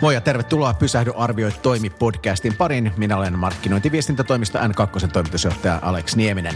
Moi 0.00 0.14
ja 0.14 0.20
tervetuloa 0.20 0.74
Pysähdy 0.74 1.12
arvioi 1.16 1.52
toimi 1.52 1.90
podcastin 1.90 2.56
pariin. 2.56 2.92
Minä 2.96 3.16
olen 3.16 3.38
markkinointiviestintätoimisto 3.38 4.58
N2 4.58 5.08
toimitusjohtaja 5.12 5.78
Alex 5.82 6.16
Nieminen. 6.16 6.54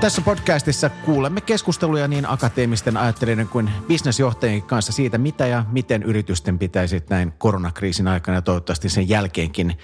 Tässä 0.00 0.22
podcastissa 0.22 0.90
kuulemme 0.90 1.40
keskusteluja 1.40 2.08
niin 2.08 2.28
akateemisten 2.28 2.96
ajattelijoiden 2.96 3.48
kuin 3.48 3.70
bisnesjohtajien 3.88 4.62
kanssa 4.62 4.92
siitä, 4.92 5.18
mitä 5.18 5.46
ja 5.46 5.64
miten 5.72 6.02
yritysten 6.02 6.58
pitäisi 6.58 7.02
näin 7.10 7.32
koronakriisin 7.38 8.08
aikana 8.08 8.36
ja 8.36 8.42
toivottavasti 8.42 8.88
sen 8.88 9.08
jälkeenkin 9.08 9.78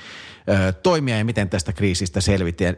toimia 0.83 1.19
ja 1.19 1.25
miten 1.25 1.49
tästä 1.49 1.73
kriisistä 1.73 2.21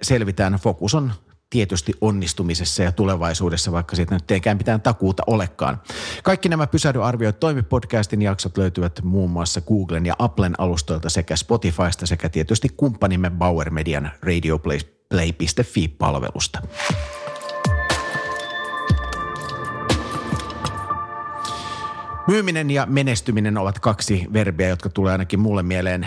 selvitään. 0.02 0.54
Fokus 0.54 0.94
on 0.94 1.12
tietysti 1.50 1.92
onnistumisessa 2.00 2.82
ja 2.82 2.92
tulevaisuudessa, 2.92 3.72
vaikka 3.72 3.96
siitä 3.96 4.14
nyt 4.14 4.30
ei 4.30 4.40
mitään 4.58 4.80
takuuta 4.80 5.22
olekaan. 5.26 5.82
Kaikki 6.22 6.48
nämä 6.48 6.66
Pysähdy 6.66 7.04
arvioi 7.04 7.32
toimi 7.32 7.62
podcastin 7.62 8.22
jaksot 8.22 8.58
löytyvät 8.58 9.00
muun 9.02 9.30
muassa 9.30 9.60
Googlen 9.60 10.06
ja 10.06 10.14
Applen 10.18 10.54
alustoilta 10.58 11.10
sekä 11.10 11.36
Spotifysta 11.36 12.06
sekä 12.06 12.28
tietysti 12.28 12.68
kumppanimme 12.76 13.30
Bauer 13.30 13.70
Median 13.70 14.10
radioplay.fi-palvelusta. 14.22 16.62
Myyminen 22.28 22.70
ja 22.70 22.86
menestyminen 22.86 23.58
ovat 23.58 23.78
kaksi 23.78 24.26
verbiä, 24.32 24.68
jotka 24.68 24.88
tulee 24.88 25.12
ainakin 25.12 25.40
mulle 25.40 25.62
mieleen 25.62 26.06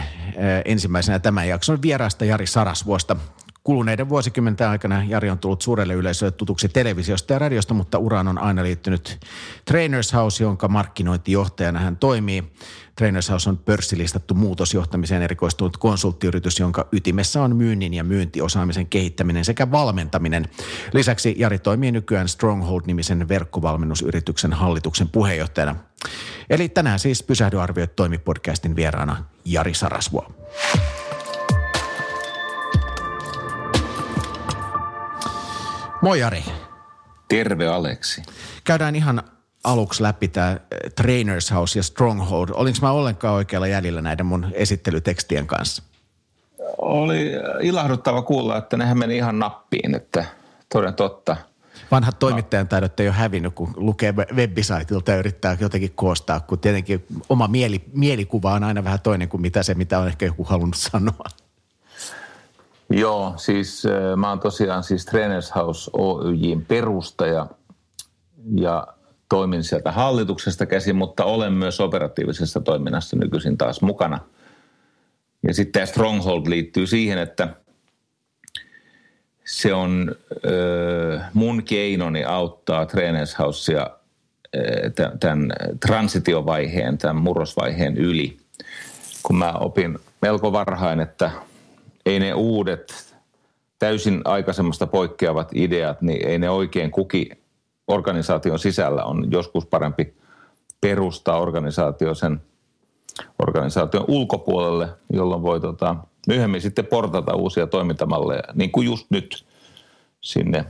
ensimmäisenä 0.66 1.20
tämän 1.20 1.48
jakson 1.48 1.82
vieraasta 1.82 2.26
Jari 2.26 2.48
Sarasvuosta. 2.48 3.16
Kuluneiden 3.64 4.10
vuosikymmenten 4.10 4.68
aikana 4.68 5.04
Jari 5.04 5.30
on 5.30 5.40
tullut 5.40 5.62
suurelle 5.62 5.94
yleisölle 5.94 6.32
tutuksi 6.32 6.70
televisiosta 6.70 7.34
ja 7.34 7.40
radiosta, 7.40 7.74
mutta 7.74 7.98
uraan 7.98 8.28
on 8.28 8.38
aina 8.38 8.64
liittynyt 8.64 9.20
Trainers 9.66 10.14
House, 10.14 10.44
jonka 10.44 10.68
markkinointijohtajana 10.68 11.80
hän 11.80 11.98
toimii. 11.98 12.44
Trainers 12.96 13.30
House 13.30 13.50
on 13.50 13.58
pörssilistattu 13.58 14.34
muutosjohtamiseen 14.34 15.22
erikoistunut 15.22 15.78
konsulttiyritys, 15.78 16.60
jonka 16.60 16.88
ytimessä 16.92 17.42
on 17.42 17.56
myynnin 17.56 17.94
ja 17.94 18.04
myyntiosaamisen 18.04 18.88
kehittäminen 18.88 19.46
sekä 19.46 19.72
valmentaminen. 19.72 20.50
Lisäksi 20.94 21.36
Jari 21.38 21.60
toimii 21.60 21.92
nykyään 21.92 22.28
Stronghold-nimisen 22.28 23.28
verkkovalmennusyrityksen 23.28 24.54
hallituksen 24.54 25.10
puheenjohtajana. 25.10 25.76
Eli 26.50 26.70
tänään 26.70 27.00
siis 27.00 27.24
Pysähdy 27.24 27.62
arvioit 27.62 27.96
toimipodcastin 27.96 28.76
vieraana 28.76 29.24
Jari 29.46 29.74
Sarasvuo. 29.74 30.32
Moi 36.04 36.20
Jari. 36.20 36.44
Terve 37.28 37.68
Aleksi. 37.68 38.22
Käydään 38.64 38.96
ihan 38.96 39.24
aluksi 39.64 40.04
läpi 40.04 40.28
tämä 40.28 40.52
eh, 40.52 40.94
Trainers 40.96 41.52
House 41.52 41.80
ja 41.80 41.84
Stronghold. 41.84 42.50
Olinko 42.54 42.80
mä 42.82 42.92
ollenkaan 42.92 43.36
oikealla 43.36 43.68
jäljellä 43.68 44.02
näiden 44.02 44.26
mun 44.26 44.48
esittelytekstien 44.54 45.48
kanssa? 45.48 45.84
Oli 46.78 47.32
ilahduttava 47.62 48.22
kuulla, 48.22 48.58
että 48.58 48.78
nehän 48.78 48.98
meni 48.98 49.18
ihan 49.18 49.40
nappiin, 49.40 49.96
että 49.96 50.26
toden 50.74 50.94
totta. 50.94 51.38
Vanhat 51.92 52.20
toimittajan 52.20 52.68
taidot 52.68 53.00
ei 53.00 53.08
ole 53.08 53.16
hävinnyt, 53.16 53.56
kun 53.56 53.74
lukee 53.76 54.14
webisaitilta 54.36 55.12
ja 55.12 55.18
yrittää 55.18 55.58
jotenkin 55.60 55.92
koostaa, 55.96 56.40
kun 56.40 56.60
tietenkin 56.60 57.06
oma 57.30 57.48
mieli, 57.48 57.84
mielikuva 57.94 58.54
on 58.54 58.64
aina 58.64 58.84
vähän 58.84 59.00
toinen 59.00 59.30
kuin 59.30 59.42
mitä 59.42 59.64
se, 59.64 59.74
mitä 59.74 60.00
on 60.00 60.08
ehkä 60.08 60.26
joku 60.26 60.44
halunnut 60.44 60.78
sanoa. 60.78 61.26
Joo, 62.96 63.34
siis 63.38 63.86
äh, 63.86 64.18
mä 64.18 64.30
oon 64.30 64.40
tosiaan 64.40 64.84
siis 64.84 65.06
Trainers 65.06 65.56
House 65.56 65.92
Oyjin 65.94 66.66
perustaja 66.66 67.48
ja 68.56 68.88
toimin 69.30 69.64
sieltä 69.64 69.92
hallituksesta 69.92 70.66
käsin, 70.66 70.96
mutta 70.96 71.26
olen 71.26 71.54
myös 71.54 71.80
operatiivisessa 71.80 72.60
toiminnassa 72.60 73.16
nykyisin 73.18 73.58
taas 73.58 73.82
mukana. 73.82 74.20
Ja 75.48 75.54
sitten 75.54 75.72
tämä 75.74 75.86
Stronghold 75.86 76.50
liittyy 76.50 76.88
siihen, 76.88 77.18
että 77.18 77.56
se 79.46 79.74
on 79.74 80.16
ö, 80.46 81.20
mun 81.34 81.64
keinoni 81.64 82.24
auttaa 82.24 82.86
Trainers 82.86 83.40
Housea 83.40 83.90
tämän 85.20 85.54
transitiovaiheen, 85.88 86.98
tämän 86.98 87.16
murrosvaiheen 87.16 87.98
yli. 87.98 88.38
Kun 89.24 89.36
mä 89.36 89.52
opin 89.52 90.00
melko 90.22 90.52
varhain, 90.52 91.00
että 91.00 91.32
ei 92.06 92.20
ne 92.20 92.34
uudet, 92.34 93.16
täysin 93.80 94.22
aikaisemmasta 94.26 94.88
poikkeavat 94.88 95.50
ideat, 95.54 96.02
niin 96.02 96.28
ei 96.28 96.40
ne 96.40 96.50
oikein 96.50 96.92
kuki 96.92 97.30
organisaation 97.88 98.60
sisällä. 98.60 99.04
On 99.04 99.32
joskus 99.32 99.66
parempi 99.66 100.14
perustaa 100.82 101.40
organisaatio 101.40 102.16
sen 102.16 102.42
organisaation 103.40 104.06
ulkopuolelle, 104.08 104.90
jolloin 105.14 105.42
voi 105.42 105.60
tota, 105.60 105.96
myöhemmin 106.28 106.62
sitten 106.62 106.86
portata 106.86 107.36
uusia 107.36 107.68
toimintamalleja, 107.68 108.44
niin 108.54 108.72
kuin 108.72 108.86
just 108.86 109.06
nyt 109.10 109.46
sinne 110.22 110.66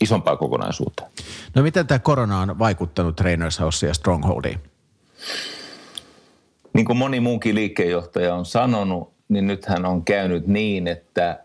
isompaan 0.00 0.38
kokonaisuuteen. 0.38 1.10
No 1.54 1.62
miten 1.62 1.86
tämä 1.86 1.98
korona 1.98 2.40
on 2.40 2.58
vaikuttanut 2.58 3.16
Trainers 3.16 3.60
House 3.60 3.86
ja 3.86 3.94
Strongholdiin? 3.94 4.58
Niin 6.72 6.86
kuin 6.86 6.98
moni 6.98 7.20
muukin 7.20 7.54
liikkeenjohtaja 7.54 8.34
on 8.34 8.46
sanonut, 8.46 9.15
niin 9.28 9.46
nythän 9.46 9.86
on 9.86 10.04
käynyt 10.04 10.46
niin, 10.46 10.88
että 10.88 11.44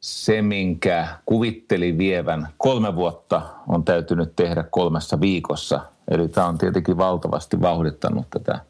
se, 0.00 0.42
minkä 0.42 1.08
kuvitteli 1.26 1.98
vievän 1.98 2.48
kolme 2.58 2.96
vuotta, 2.96 3.42
on 3.68 3.84
täytynyt 3.84 4.36
tehdä 4.36 4.64
kolmessa 4.70 5.20
viikossa. 5.20 5.80
Eli 6.10 6.28
tämä 6.28 6.46
on 6.46 6.58
tietenkin 6.58 6.96
valtavasti 6.96 7.60
vauhdittanut 7.60 8.26
tätä 8.30 8.60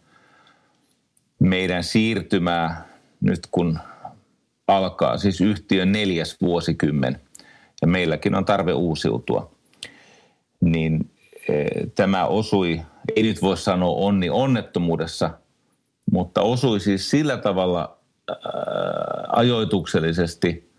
meidän 1.39 1.85
siirtymää 1.85 2.89
nyt 3.21 3.41
kun 3.51 3.79
alkaa 4.67 5.19
siis 5.19 5.41
yhtiön 5.41 5.93
neljäs 5.93 6.37
vuosikymmen 6.43 7.21
ja 7.83 7.89
meilläkin 7.89 8.35
on 8.35 8.45
tarve 8.45 8.73
uusiutua. 8.73 9.51
Niin 10.61 11.11
e, 11.49 11.65
tämä 11.95 12.27
osui, 12.27 12.81
ei 13.17 13.23
nyt 13.23 13.43
voi 13.43 13.57
sanoa 13.57 13.91
onni 13.91 14.31
onnettomuudessa, 14.31 15.31
mutta 16.13 16.43
osui 16.43 16.81
siis 16.81 17.11
sillä 17.11 17.37
tavalla 17.37 17.99
ajoituksellisesti 19.29 20.73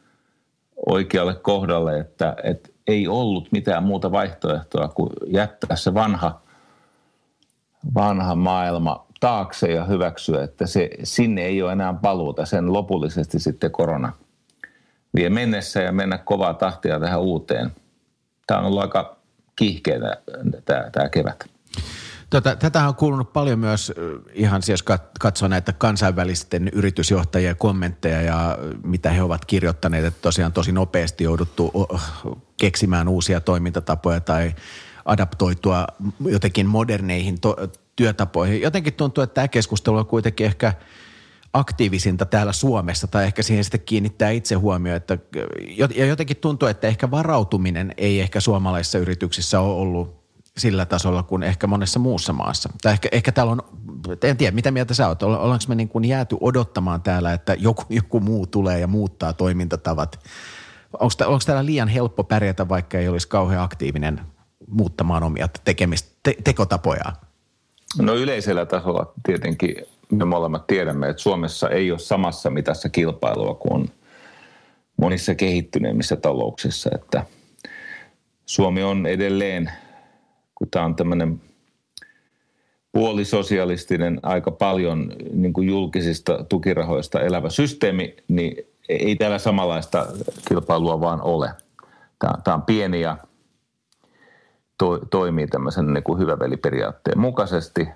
oikealle 0.86 1.36
kohdalle, 1.36 2.00
että, 2.00 2.36
että 2.44 2.70
ei 2.88 3.08
ollut 3.08 3.52
mitään 3.52 3.84
muuta 3.84 4.12
vaihtoehtoa 4.12 4.88
kuin 4.88 5.10
jättää 5.28 5.76
se 5.76 5.94
vanha, 5.94 6.42
vanha 7.96 8.36
maailma 8.36 9.06
taakse 9.20 9.72
ja 9.72 9.86
hyväksyä, 9.86 10.44
että 10.44 10.68
se, 10.68 10.90
sinne 11.04 11.42
ei 11.42 11.62
ole 11.62 11.72
enää 11.72 11.94
paluuta. 11.94 12.46
Sen 12.46 12.74
lopullisesti 12.74 13.40
sitten 13.40 13.72
korona 13.72 14.14
vie 15.16 15.30
mennessä 15.30 15.82
ja 15.82 15.92
mennä 15.92 16.18
kovaa 16.18 16.54
tahtia 16.54 17.00
tähän 17.00 17.22
uuteen. 17.22 17.72
Tämä 18.48 18.60
on 18.60 18.66
ollut 18.66 18.82
aika 18.82 19.18
kiihkeä 19.56 20.00
tämä, 20.66 20.90
tämä 20.92 21.10
kevät. 21.10 21.55
Tota, 22.30 22.56
tätä 22.56 22.88
on 22.88 22.96
kuulunut 22.96 23.34
paljon 23.34 23.60
myös 23.60 23.94
ihan 24.34 24.62
siis 24.62 24.84
katsoa 25.20 25.50
näitä 25.50 25.74
kansainvälisten 25.74 26.68
yritysjohtajien 26.74 27.58
kommentteja 27.58 28.22
ja 28.22 28.58
mitä 28.84 29.12
he 29.12 29.22
ovat 29.22 29.46
kirjoittaneet, 29.46 30.06
että 30.06 30.22
tosiaan 30.22 30.54
tosi 30.54 30.72
nopeasti 30.72 31.24
jouduttu 31.24 31.88
keksimään 32.60 33.08
uusia 33.08 33.42
toimintatapoja 33.42 34.20
tai 34.20 34.56
adaptoitua 35.06 35.88
jotenkin 36.26 36.68
moderneihin 36.68 37.42
to- 37.42 37.58
työtapoihin. 37.96 38.62
Jotenkin 38.62 38.94
tuntuu, 38.94 39.24
että 39.24 39.34
tämä 39.34 39.48
keskustelu 39.48 39.98
on 39.98 40.06
kuitenkin 40.06 40.46
ehkä 40.46 40.74
aktiivisinta 41.54 42.26
täällä 42.26 42.54
Suomessa 42.54 43.08
tai 43.08 43.26
ehkä 43.26 43.44
siihen 43.44 43.64
sitten 43.64 43.82
kiinnittää 43.82 44.30
itse 44.30 44.56
huomioon, 44.56 44.98
että 44.98 45.18
ja 45.96 46.06
jotenkin 46.06 46.38
tuntuu, 46.38 46.68
että 46.68 46.88
ehkä 46.88 47.12
varautuminen 47.12 47.94
ei 47.98 48.22
ehkä 48.22 48.40
suomalaisissa 48.40 48.98
yrityksissä 48.98 49.60
ole 49.60 49.74
ollut 49.74 50.25
sillä 50.58 50.86
tasolla 50.86 51.24
kuin 51.24 51.44
ehkä 51.44 51.68
monessa 51.68 52.00
muussa 52.00 52.34
maassa. 52.34 52.70
Tai 52.82 52.94
ehkä, 52.94 53.10
ehkä 53.12 53.32
täällä 53.32 53.52
on, 53.52 53.62
en 54.24 54.38
tiedä, 54.38 54.56
mitä 54.56 54.72
mieltä 54.72 54.94
sä 54.94 55.08
oot, 55.08 55.24
ollaanko 55.24 55.66
me 55.68 55.76
niin 55.76 55.90
kuin 55.90 56.06
jääty 56.06 56.38
odottamaan 56.42 57.02
täällä, 57.02 57.34
että 57.34 57.54
joku, 57.60 57.84
joku 58.00 58.20
muu 58.20 58.48
tulee 58.48 58.80
ja 58.80 58.88
muuttaa 58.88 59.34
toimintatavat. 59.34 60.20
Onko, 60.94 61.14
onko 61.26 61.44
täällä 61.46 61.66
liian 61.66 61.88
helppo 61.88 62.24
pärjätä, 62.24 62.70
vaikka 62.70 62.98
ei 62.98 63.08
olisi 63.08 63.28
kauhean 63.28 63.64
aktiivinen 63.64 64.22
muuttamaan 64.68 65.24
omia 65.24 65.48
tekemistä, 65.64 66.10
te, 66.24 66.36
tekotapoja? 66.44 67.14
No 68.02 68.16
yleisellä 68.16 68.66
tasolla 68.66 69.14
tietenkin 69.26 69.76
me 70.12 70.26
molemmat 70.26 70.68
tiedämme, 70.68 71.10
että 71.10 71.22
Suomessa 71.22 71.70
ei 71.70 71.92
ole 71.92 72.00
samassa 72.00 72.50
mitassa 72.50 72.90
kilpailua 72.90 73.54
kuin 73.54 73.92
monissa 74.98 75.36
kehittyneimmissä 75.36 76.16
talouksissa, 76.16 76.90
että 76.96 77.26
Suomi 78.46 78.84
on 78.84 79.06
edelleen– 79.06 79.72
kun 80.66 80.72
tämä 80.72 80.86
on 80.86 80.96
tämmöinen 80.96 81.42
puolisosialistinen, 82.92 84.20
aika 84.24 84.52
paljon 84.52 85.12
niin 85.34 85.54
kuin 85.54 85.68
julkisista 85.68 86.44
tukirahoista 86.50 87.22
elävä 87.22 87.50
systeemi, 87.50 88.16
niin 88.28 88.68
ei 88.90 89.16
täällä 89.16 89.40
samanlaista 89.40 90.06
kilpailua 90.48 91.02
vaan 91.02 91.22
ole. 91.22 91.52
Tämä, 92.44 92.56
on 92.56 92.62
pieni 92.62 93.02
ja 93.02 93.18
to, 94.78 95.00
toimii 95.10 95.48
tämmöisen 95.48 95.94
niin 95.94 96.04
kuin 96.04 96.20
hyväveliperiaatteen 96.20 97.20
mukaisesti. 97.20 97.88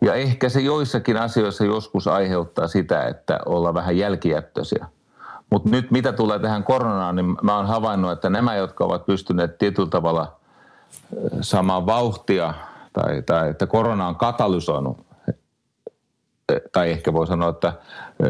Ja 0.00 0.14
ehkä 0.14 0.48
se 0.48 0.60
joissakin 0.60 1.16
asioissa 1.16 1.64
joskus 1.64 2.06
aiheuttaa 2.06 2.68
sitä, 2.68 3.02
että 3.02 3.40
ollaan 3.46 3.74
vähän 3.74 3.98
jälkijättöisiä. 3.98 4.86
Mutta 5.50 5.70
nyt 5.70 5.90
mitä 5.90 6.12
tulee 6.12 6.38
tähän 6.38 6.64
koronaan, 6.64 7.16
niin 7.16 7.36
mä 7.42 7.56
oon 7.56 7.66
havainnut, 7.66 8.12
että 8.12 8.30
nämä, 8.30 8.56
jotka 8.56 8.84
ovat 8.84 9.06
pystyneet 9.06 9.58
tietyllä 9.58 9.88
tavalla 9.88 10.37
saamaan 11.40 11.86
vauhtia 11.86 12.54
tai, 12.92 13.22
tai 13.22 13.50
että 13.50 13.66
korona 13.66 14.08
on 14.08 14.16
katalysoinut 14.16 15.08
tai 16.72 16.90
ehkä 16.90 17.12
voi 17.12 17.26
sanoa, 17.26 17.48
että 17.48 17.72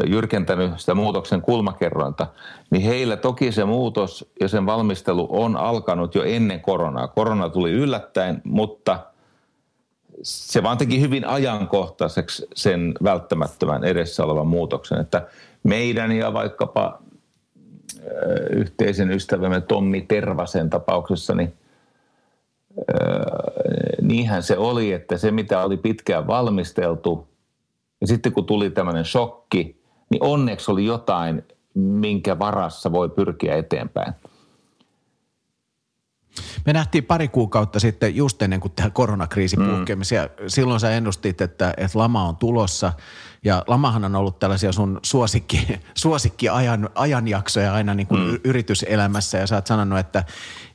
jyrkentänyt 0.07 0.79
sitä 0.79 0.95
muutoksen 0.95 1.41
kulmakerrointa, 1.41 2.27
niin 2.71 2.83
heillä 2.83 3.17
toki 3.17 3.51
se 3.51 3.65
muutos 3.65 4.31
ja 4.41 4.47
sen 4.47 4.65
valmistelu 4.65 5.27
on 5.29 5.57
alkanut 5.57 6.15
jo 6.15 6.23
ennen 6.23 6.61
koronaa. 6.61 7.07
Korona 7.07 7.49
tuli 7.49 7.71
yllättäen, 7.71 8.41
mutta 8.43 8.99
se 10.23 10.63
vaan 10.63 10.77
teki 10.77 11.01
hyvin 11.01 11.25
ajankohtaiseksi 11.27 12.47
sen 12.55 12.93
välttämättömän 13.03 13.83
edessä 13.83 14.23
olevan 14.23 14.47
muutoksen, 14.47 15.01
että 15.01 15.27
meidän 15.63 16.11
ja 16.11 16.33
vaikkapa 16.33 16.99
yhteisen 18.49 19.11
ystävämme 19.11 19.61
Tommi 19.61 20.01
Tervasen 20.01 20.69
tapauksessa, 20.69 21.35
niin 21.35 21.53
niinhän 24.01 24.43
se 24.43 24.57
oli, 24.57 24.93
että 24.93 25.17
se 25.17 25.31
mitä 25.31 25.63
oli 25.63 25.77
pitkään 25.77 26.27
valmisteltu– 26.27 27.27
ja 28.01 28.07
sitten 28.07 28.31
kun 28.31 28.45
tuli 28.45 28.69
tämmöinen 28.69 29.05
shokki, 29.05 29.81
niin 30.09 30.23
onneksi 30.23 30.71
oli 30.71 30.85
jotain, 30.85 31.43
minkä 31.73 32.39
varassa 32.39 32.91
voi 32.91 33.09
pyrkiä 33.09 33.55
eteenpäin. 33.55 34.13
Me 36.65 36.73
nähtiin 36.73 37.03
pari 37.03 37.27
kuukautta 37.27 37.79
sitten 37.79 38.15
just 38.15 38.41
ennen 38.41 38.59
kuin 38.59 38.71
tämä 38.71 38.89
koronakriisi 38.89 39.57
mm. 39.57 39.65
puhkemi. 39.65 40.03
Silloin 40.47 40.79
sä 40.79 40.91
ennustit, 40.91 41.41
että, 41.41 41.73
että 41.77 41.99
lama 41.99 42.23
on 42.23 42.37
tulossa 42.37 42.93
ja 43.45 43.63
lamahan 43.67 44.05
on 44.05 44.15
ollut 44.15 44.39
tällaisia 44.39 44.71
sun 44.71 44.99
suosikki, 45.03 45.67
suosikki 45.97 46.49
ajan, 46.49 46.89
ajanjaksoja 46.95 47.73
aina 47.73 47.93
niin 47.93 48.07
kuin 48.07 48.21
mm. 48.21 48.39
yrityselämässä 48.43 49.37
ja 49.37 49.47
sä 49.47 49.55
oot 49.55 49.67
sanonut, 49.67 49.99
että, 49.99 50.23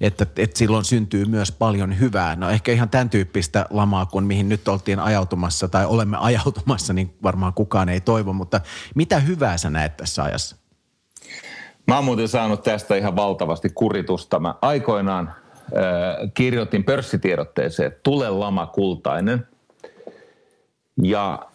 että, 0.00 0.26
että 0.36 0.58
silloin 0.58 0.84
syntyy 0.84 1.24
myös 1.24 1.52
paljon 1.52 1.98
hyvää. 1.98 2.36
No 2.36 2.50
ehkä 2.50 2.72
ihan 2.72 2.88
tämän 2.88 3.10
tyyppistä 3.10 3.66
lamaa 3.70 4.06
kuin 4.06 4.24
mihin 4.24 4.48
nyt 4.48 4.68
oltiin 4.68 5.00
ajautumassa 5.00 5.68
tai 5.68 5.86
olemme 5.86 6.16
ajautumassa, 6.20 6.92
niin 6.92 7.14
varmaan 7.22 7.54
kukaan 7.54 7.88
ei 7.88 8.00
toivo, 8.00 8.32
mutta 8.32 8.60
mitä 8.94 9.18
hyvää 9.20 9.56
sä 9.56 9.70
näet 9.70 9.96
tässä 9.96 10.22
ajassa? 10.22 10.56
Mä 11.86 11.94
oon 11.94 12.04
muuten 12.04 12.28
saanut 12.28 12.62
tästä 12.62 12.96
ihan 12.96 13.16
valtavasti 13.16 13.70
kuritusta. 13.70 14.40
Mä 14.40 14.54
aikoinaan 14.62 15.34
kirjoitin 16.34 16.84
pörssitiedotteeseen, 16.84 17.92
tule 18.02 18.30
lama 18.30 18.66
kultainen. 18.66 19.46
Ja 21.02 21.46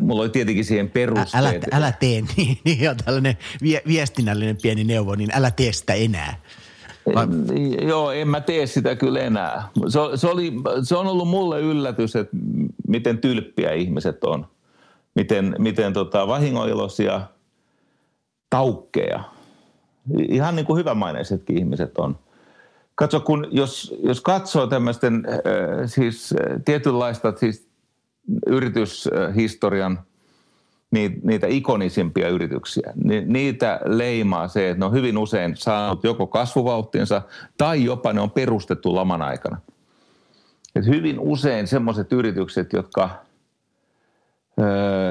mulla 0.00 0.22
oli 0.22 0.28
tietenkin 0.28 0.64
siihen 0.64 0.90
perusteet. 0.90 1.34
Älä, 1.34 1.52
älä 1.72 1.92
tee 1.92 2.22
niin, 2.36 2.58
niin 2.64 2.90
on 2.90 2.96
tällainen 3.04 3.36
viestinnällinen 3.86 4.56
pieni 4.62 4.84
neuvo, 4.84 5.14
niin 5.14 5.30
älä 5.34 5.50
tee 5.50 5.72
sitä 5.72 5.94
enää. 5.94 6.40
Vai? 7.14 7.26
Joo, 7.86 8.12
en 8.12 8.28
mä 8.28 8.40
tee 8.40 8.66
sitä 8.66 8.96
kyllä 8.96 9.20
enää. 9.20 9.68
Se, 9.88 9.98
se, 10.14 10.26
oli, 10.26 10.52
se 10.82 10.96
on 10.96 11.06
ollut 11.06 11.28
mulle 11.28 11.60
yllätys, 11.60 12.16
että 12.16 12.36
miten 12.88 13.18
tylppiä 13.18 13.72
ihmiset 13.72 14.24
on. 14.24 14.46
Miten, 15.14 15.56
miten 15.58 15.92
tota, 15.92 16.26
vahingoilosia, 16.26 17.20
taukkeja. 18.50 19.24
Ihan 20.28 20.56
niin 20.56 20.66
kuin 20.66 20.78
hyvämaineisetkin 20.78 21.58
ihmiset 21.58 21.98
on. 21.98 22.18
Katso, 22.96 23.20
kun 23.20 23.48
jos, 23.50 23.94
jos 24.02 24.20
katsoo 24.20 24.66
tämmöisten 24.66 25.26
äh, 25.28 25.42
siis 25.86 26.32
äh, 26.32 26.62
tietynlaista 26.64 27.32
siis 27.36 27.68
yrityshistorian 28.46 29.98
niitä 31.22 31.46
ikonisimpia 31.46 32.28
yrityksiä, 32.28 32.92
niin 33.04 33.32
niitä 33.32 33.80
leimaa 33.84 34.48
se, 34.48 34.70
että 34.70 34.78
ne 34.78 34.86
on 34.86 34.92
hyvin 34.92 35.18
usein 35.18 35.56
saanut 35.56 36.04
joko 36.04 36.26
kasvuvauhtinsa 36.26 37.22
tai 37.58 37.84
jopa 37.84 38.12
ne 38.12 38.20
on 38.20 38.30
perustettu 38.30 38.94
laman 38.94 39.22
aikana. 39.22 39.60
Et 40.76 40.86
hyvin 40.86 41.20
usein 41.20 41.66
semmoiset 41.66 42.12
yritykset, 42.12 42.72
jotka 42.72 43.10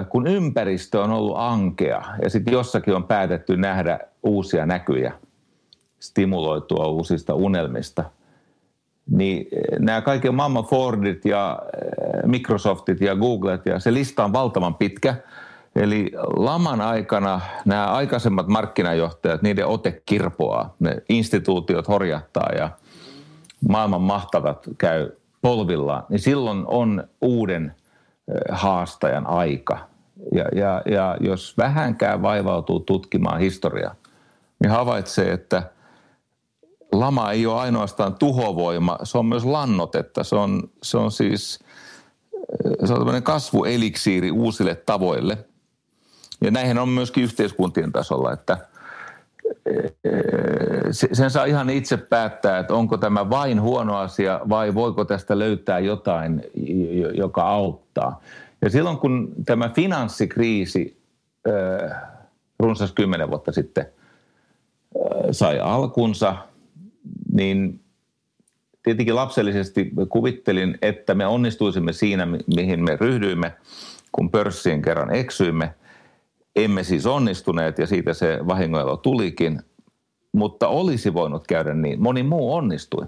kun 0.10 0.28
ympäristö 0.28 1.02
on 1.02 1.12
ollut 1.12 1.36
ankea 1.38 2.04
ja 2.22 2.30
sitten 2.30 2.52
jossakin 2.52 2.96
on 2.96 3.04
päätetty 3.04 3.58
nähdä 3.58 4.00
uusia 4.24 4.66
näkyjä, 4.66 5.14
stimuloitua 6.06 6.88
uusista 6.88 7.34
unelmista– 7.36 8.04
niin 9.12 9.48
eh, 9.52 9.80
nämä 9.80 10.02
kaiken 10.02 10.36
maailman 10.36 10.64
Fordit 10.64 11.26
ja 11.26 11.60
eh, 11.74 12.24
Microsoftit 12.30 13.02
ja 13.02 13.16
Googlet 13.16 13.66
ja 13.66 13.80
se 13.80 13.94
lista 13.94 14.26
on 14.26 14.34
valtavan 14.34 14.76
pitkä. 14.76 15.16
Eli 15.76 16.12
laman 16.36 16.82
aikana 16.82 17.42
nämä 17.66 17.86
aikaisemmat 17.86 18.48
markkinajohtajat, 18.48 19.42
niiden 19.42 19.68
ote 19.68 20.02
kirpoaa, 20.06 20.76
ne 20.80 20.98
instituutiot 21.10 21.88
horjahtaa 21.88 22.50
ja 22.58 22.70
maailman 23.70 24.02
mahtavat 24.02 24.68
käy 24.78 25.10
polvillaan, 25.42 26.04
niin 26.10 26.20
silloin 26.20 26.64
on 26.68 27.04
uuden 27.22 27.66
eh, 28.28 28.36
haastajan 28.50 29.28
aika. 29.28 29.78
Ja, 30.32 30.46
ja, 30.56 30.82
ja 30.86 31.18
jos 31.20 31.58
vähänkään 31.58 32.22
vaivautuu 32.22 32.80
tutkimaan 32.80 33.40
historiaa, 33.40 33.96
niin 34.60 34.72
havaitsee, 34.72 35.32
että– 35.32 35.64
lama 37.00 37.32
ei 37.32 37.46
ole 37.46 37.60
ainoastaan 37.60 38.16
tuhovoima, 38.16 38.98
se 39.04 39.18
on 39.18 39.26
myös 39.26 39.46
lannotetta. 39.46 40.24
Se 40.24 40.36
on, 40.36 40.70
se 40.84 40.98
on 40.98 41.12
siis 41.12 41.60
se 42.86 42.94
on 42.94 43.00
tämmöinen 43.00 43.24
kasvueliksiiri 43.24 44.32
uusille 44.32 44.76
tavoille. 44.76 45.38
Ja 46.42 46.52
näihin 46.52 46.78
on 46.78 46.90
myöskin 46.90 47.24
yhteiskuntien 47.24 47.92
tasolla, 47.92 48.34
että 48.34 48.58
sen 51.14 51.32
saa 51.32 51.46
ihan 51.46 51.70
itse 51.70 51.98
päättää, 51.98 52.60
että 52.60 52.74
onko 52.74 52.98
tämä 52.98 53.30
vain 53.30 53.62
huono 53.62 53.98
asia 53.98 54.40
vai 54.50 54.74
voiko 54.74 55.06
tästä 55.06 55.40
löytää 55.40 55.80
jotain, 55.80 56.44
joka 57.14 57.44
auttaa. 57.44 58.22
Ja 58.62 58.70
silloin 58.70 58.98
kun 58.98 59.34
tämä 59.46 59.70
finanssikriisi 59.70 61.02
runsas 62.60 62.92
kymmenen 62.92 63.30
vuotta 63.30 63.52
sitten 63.52 63.86
sai 65.32 65.60
alkunsa– 65.60 66.36
niin 67.36 67.80
tietenkin 68.84 69.16
lapsellisesti 69.16 69.92
kuvittelin, 70.10 70.78
että 70.82 71.16
me 71.16 71.26
onnistuisimme 71.28 71.94
siinä, 71.94 72.28
mihin 72.56 72.84
me 72.84 72.98
ryhdyimme, 73.02 73.54
kun 74.12 74.32
pörssiin 74.32 74.82
kerran 74.82 75.16
eksyimme. 75.16 75.74
Emme 76.56 76.84
siis 76.84 77.06
onnistuneet 77.06 77.78
ja 77.78 77.88
siitä 77.88 78.14
se 78.14 78.40
vahingoilla 78.48 78.98
tulikin, 78.98 79.62
mutta 80.32 80.68
olisi 80.68 81.14
voinut 81.14 81.48
käydä 81.48 81.74
niin. 81.74 82.02
Moni 82.02 82.24
muu 82.24 82.54
onnistui. 82.54 83.06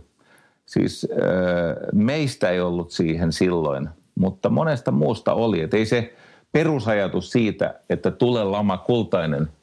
Siis 0.66 1.08
meistä 1.94 2.50
ei 2.50 2.60
ollut 2.60 2.92
siihen 2.92 3.32
silloin, 3.32 3.90
mutta 4.16 4.50
monesta 4.50 4.92
muusta 4.92 5.34
oli. 5.34 5.62
Et 5.62 5.74
ei 5.74 5.86
se 5.86 6.14
perusajatus 6.52 7.32
siitä, 7.32 7.80
että 7.90 8.12
tule 8.12 8.44
lama 8.44 8.78
kultainen– 8.78 9.48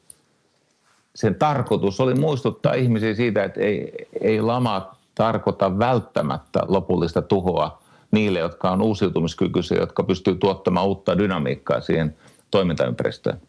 sen 1.15 1.35
tarkoitus 1.35 1.99
oli 1.99 2.15
muistuttaa 2.15 2.73
ihmisiä 2.73 3.15
siitä, 3.15 3.43
että 3.43 3.61
ei, 3.61 4.07
ei 4.21 4.41
lama 4.41 4.95
tarkoita 5.15 5.79
välttämättä 5.79 6.59
lopullista 6.67 7.21
tuhoa 7.21 7.81
niille, 8.11 8.39
jotka 8.39 8.71
on 8.71 8.81
uusiutumiskykyisiä, 8.81 9.77
jotka 9.79 10.03
pystyy 10.03 10.35
tuottamaan 10.35 10.87
uutta 10.87 11.17
dynamiikkaa 11.17 11.81
siihen 11.81 12.15
toimintaympäristöön. 12.51 13.41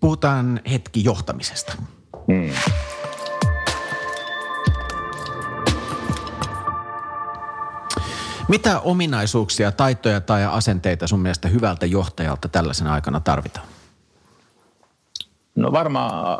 Puhutaan 0.00 0.60
hetki 0.70 1.04
johtamisesta. 1.04 1.72
Hmm. 2.26 2.50
Mitä 8.48 8.80
ominaisuuksia, 8.80 9.72
taitoja 9.72 10.20
tai 10.20 10.44
asenteita 10.44 11.06
sun 11.06 11.20
mielestä 11.20 11.48
hyvältä 11.48 11.86
johtajalta 11.86 12.48
tällaisen 12.48 12.86
aikana 12.86 13.20
tarvitaan? 13.20 13.66
No 15.54 15.72
varmaan 15.72 16.38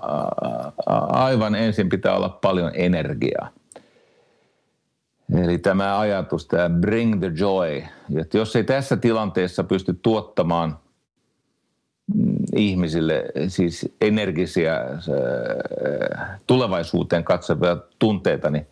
aivan 1.13 1.55
ensin 1.55 1.89
pitää 1.89 2.17
olla 2.17 2.29
paljon 2.29 2.71
energiaa. 2.75 3.49
Eli 5.45 5.59
tämä 5.59 5.99
ajatus, 5.99 6.47
tämä 6.47 6.71
bring 6.71 7.21
the 7.21 7.33
joy, 7.37 7.83
että 8.21 8.39
jos 8.39 8.57
ei 8.57 8.65
tässä 8.65 8.97
tilanteessa 8.97 9.65
pysty 9.65 9.99
tuottamaan 10.03 10.79
mm, 12.15 12.35
ihmisille 12.57 13.25
siis 13.49 13.93
energisiä 14.01 14.81
tulevaisuuteen 16.47 17.25
katsovia 17.25 17.77
tunteita, 17.99 18.51
niin 18.51 18.67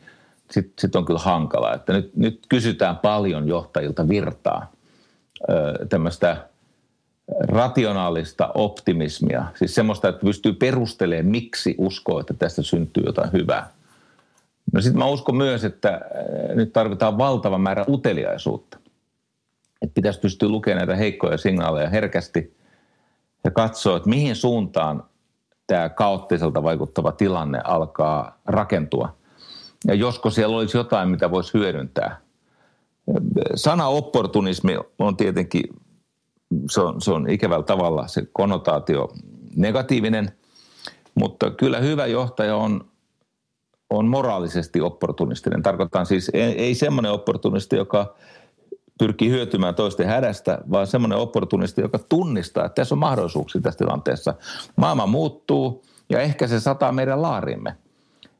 sitten 0.50 0.72
sit 0.78 0.96
on 0.96 1.04
kyllä 1.04 1.20
hankala. 1.20 1.74
Että 1.74 1.92
nyt, 1.92 2.16
nyt 2.16 2.40
kysytään 2.48 2.96
paljon 2.96 3.48
johtajilta 3.48 4.08
virtaa, 4.08 4.72
tämmöistä– 5.88 6.36
rationaalista 7.40 8.50
optimismia, 8.54 9.44
siis 9.54 9.74
semmoista, 9.74 10.08
että 10.08 10.24
pystyy 10.24 10.52
perustelemaan, 10.52 11.30
miksi 11.30 11.74
uskoo, 11.78 12.20
että 12.20 12.34
tästä 12.34 12.62
syntyy 12.62 13.02
jotain 13.06 13.32
hyvää. 13.32 13.70
No 14.72 14.80
sitten 14.80 14.98
mä 14.98 15.06
uskon 15.06 15.36
myös, 15.36 15.64
että 15.64 15.88
äh, 15.88 16.56
nyt 16.56 16.72
tarvitaan 16.72 17.18
valtava 17.18 17.58
määrä 17.58 17.84
uteliaisuutta. 17.88 18.78
että 19.82 19.94
pitäisi 19.94 20.20
pystyä 20.20 20.48
lukemaan 20.48 20.78
näitä 20.78 20.96
heikkoja 20.96 21.38
signaaleja 21.38 21.88
herkästi 21.88 22.56
ja 23.44 23.50
katsoa, 23.50 23.96
että 23.96 24.08
mihin 24.08 24.36
suuntaan 24.36 25.04
tämä 25.66 25.88
kaoottiselta 25.88 26.62
vaikuttava 26.62 27.12
tilanne 27.12 27.60
alkaa 27.64 28.38
rakentua. 28.46 29.16
Ja 29.86 29.94
josko 29.94 30.30
siellä 30.30 30.56
olisi 30.56 30.76
jotain, 30.76 31.08
mitä 31.08 31.30
voisi 31.30 31.54
hyödyntää. 31.54 32.20
Sana 33.54 33.86
opportunismi 33.86 34.78
on 34.98 35.16
tietenkin, 35.16 35.64
se 36.70 36.80
on, 36.80 37.00
se 37.00 37.10
on 37.12 37.30
ikävällä 37.30 37.62
tavalla 37.62 38.06
se 38.06 38.22
konnotaatio 38.32 39.12
negatiivinen, 39.56 40.30
mutta 41.14 41.50
kyllä 41.50 41.78
hyvä 41.78 42.06
johtaja 42.06 42.56
on, 42.56 42.84
on 43.90 44.06
moraalisesti 44.06 44.80
opportunistinen. 44.80 45.62
Tarkoitan 45.62 46.06
siis 46.06 46.30
ei, 46.32 46.42
ei 46.42 46.74
semmoinen 46.74 47.12
opportunisti, 47.12 47.76
joka 47.76 48.14
pyrkii 48.98 49.30
hyötymään 49.30 49.74
toisten 49.74 50.06
hädästä, 50.06 50.58
vaan 50.70 50.86
semmoinen 50.86 51.18
opportunisti, 51.18 51.80
joka 51.80 51.98
tunnistaa, 51.98 52.64
että 52.64 52.74
tässä 52.74 52.94
on 52.94 52.98
mahdollisuuksia 52.98 53.60
tässä 53.60 53.78
tilanteessa. 53.78 54.34
Maailma 54.76 55.06
muuttuu 55.06 55.82
ja 56.10 56.20
ehkä 56.20 56.46
se 56.46 56.60
sataa 56.60 56.92
meidän 56.92 57.22
laarimme. 57.22 57.74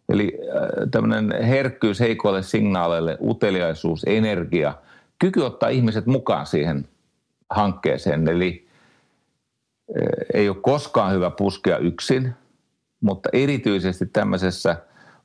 Eli 0.08 0.38
äh, 0.42 0.88
tämmöinen 0.90 1.42
herkkyys 1.42 2.00
heikoille 2.00 2.42
signaaleille, 2.42 3.18
uteliaisuus, 3.20 4.02
energia, 4.06 4.74
kyky 5.18 5.40
ottaa 5.40 5.68
ihmiset 5.68 6.06
mukaan 6.06 6.46
siihen 6.46 6.88
hankkeeseen. 7.50 8.28
Eli 8.28 8.68
ei 10.34 10.48
ole 10.48 10.56
koskaan 10.62 11.12
hyvä 11.12 11.30
puskea 11.30 11.78
yksin, 11.78 12.32
mutta 13.00 13.28
erityisesti 13.32 14.06
tämmöisessä 14.06 14.76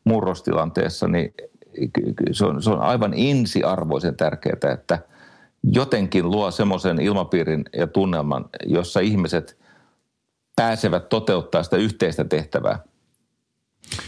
murrostilanteessa 0.04 1.08
niin 1.08 1.34
se 2.32 2.46
on, 2.46 2.64
se 2.64 2.70
on 2.70 2.80
aivan 2.80 3.14
insiarvoisen 3.14 4.16
tärkeää, 4.16 4.74
että– 4.74 5.00
jotenkin 5.64 6.32
luo 6.32 6.52
semmoisen 6.52 7.02
ilmapiirin 7.02 7.66
ja 7.78 7.88
tunnelman, 7.88 8.46
jossa 8.66 9.00
ihmiset 9.00 9.58
pääsevät 10.56 11.10
toteuttaa 11.10 11.64
sitä 11.64 11.78
yhteistä 11.78 12.24
tehtävää. 12.24 12.80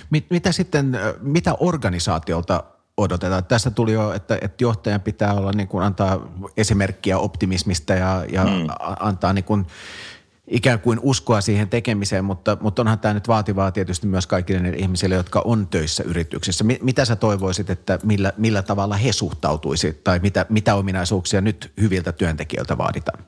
Mit, 0.10 0.26
mitä 0.30 0.52
sitten, 0.52 1.00
mitä 1.22 1.56
organisaatiolta 1.60 2.64
odotetaan? 2.98 3.46
Tässä 3.46 3.72
tuli 3.72 3.94
jo, 3.94 4.14
että, 4.14 4.38
että 4.42 4.64
johtajan 4.64 5.02
pitää 5.02 5.34
olla 5.34 5.52
niin 5.52 5.68
kuin 5.68 5.84
antaa 5.84 6.28
esimerkkiä 6.58 7.18
optimismista 7.18 7.94
ja, 7.94 8.26
ja 8.32 8.44
mm. 8.44 8.68
antaa 9.00 9.34
niin 9.34 9.46
kuin 9.46 9.66
ikään 10.48 10.80
kuin 10.80 11.00
uskoa 11.04 11.42
siihen 11.42 11.70
tekemiseen, 11.70 12.26
mutta, 12.26 12.58
mutta 12.62 12.82
onhan 12.82 13.00
tämä 13.00 13.14
nyt 13.14 13.28
vaativaa 13.28 13.72
tietysti 13.72 14.08
myös 14.08 14.28
kaikille 14.28 14.60
ne 14.60 14.70
ihmisille, 14.70 15.16
jotka 15.16 15.42
on 15.46 15.68
töissä 15.68 16.04
yrityksissä. 16.04 16.66
Mitä 16.82 17.06
sä 17.06 17.16
toivoisit, 17.16 17.70
että 17.70 18.00
millä, 18.04 18.34
millä 18.38 18.62
tavalla 18.62 18.96
he 18.96 19.12
suhtautuisivat 19.12 20.04
tai 20.04 20.20
mitä, 20.20 20.46
mitä 20.50 20.76
ominaisuuksia 20.76 21.42
nyt 21.42 21.72
hyviltä 21.82 22.12
työntekijöiltä 22.12 22.78
vaaditaan? 22.78 23.24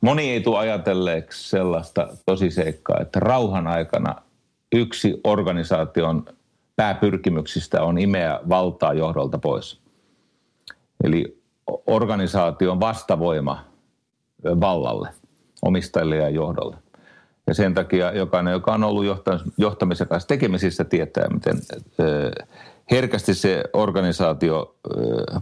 Moni 0.00 0.30
ei 0.30 0.40
tule 0.40 0.58
ajatelleeksi 0.58 1.48
sellaista 1.48 2.08
tosiseikkaa, 2.26 2.96
että 3.00 3.20
rauhan 3.20 3.66
aikana 3.66 4.14
yksi 4.72 5.20
organisaation 5.24 6.24
pääpyrkimyksistä 6.80 7.82
on 7.82 7.98
imeä 7.98 8.40
valtaa 8.48 8.92
johdolta 8.92 9.38
pois. 9.38 9.80
Eli 11.04 11.42
organisaation 11.86 12.80
vastavoima– 12.80 13.64
vallalle, 14.44 15.08
omistajille 15.62 16.16
ja 16.16 16.28
johdolle. 16.28 16.76
Ja 17.46 17.54
sen 17.54 17.74
takia 17.74 18.12
jokainen, 18.12 18.52
joka 18.52 18.72
on 18.74 18.84
ollut 18.84 19.04
johtamisen 19.58 20.08
kanssa 20.08 20.28
tekemisissä, 20.28 20.84
tietää, 20.84 21.28
miten 21.28 21.56
herkästi 22.90 23.34
se 23.34 23.64
organisaatio 23.72 24.76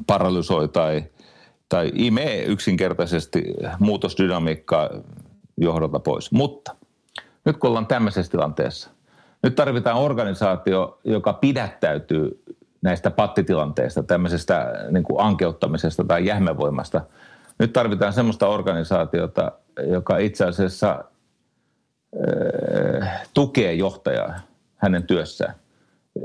paralysoi 0.07 0.69
tai, 0.69 1.05
tai 1.69 1.93
imee 1.95 2.43
yksinkertaisesti 2.45 3.45
muutosdynamiikkaa 3.79 4.91
johdolta 5.57 5.99
pois. 5.99 6.33
Mutta 6.33 6.77
nyt 7.45 7.57
kun 7.57 7.69
ollaan 7.69 7.87
tämmöisessä 7.87 8.31
tilanteessa, 8.31 8.91
nyt 9.43 9.55
tarvitaan 9.55 9.97
organisaatio, 9.97 11.01
joka 11.05 11.33
pidättäytyy 11.33 12.43
näistä 12.83 13.11
pattitilanteista, 13.11 14.03
tämmöisestä 14.03 14.73
niin 14.91 15.05
kuin 15.05 15.21
ankeuttamisesta 15.21 16.05
tai 16.05 16.27
jähmevoimasta– 16.27 17.01
nyt 17.59 17.73
tarvitaan 17.73 18.13
semmoista 18.13 18.49
organisaatiota, 18.49 19.53
joka 19.87 20.19
itse 20.19 20.45
asiassa 20.45 21.05
äh, 23.01 23.29
tukee 23.35 23.73
johtajaa 23.73 24.35
hänen 24.77 25.03
työssään. 25.03 25.55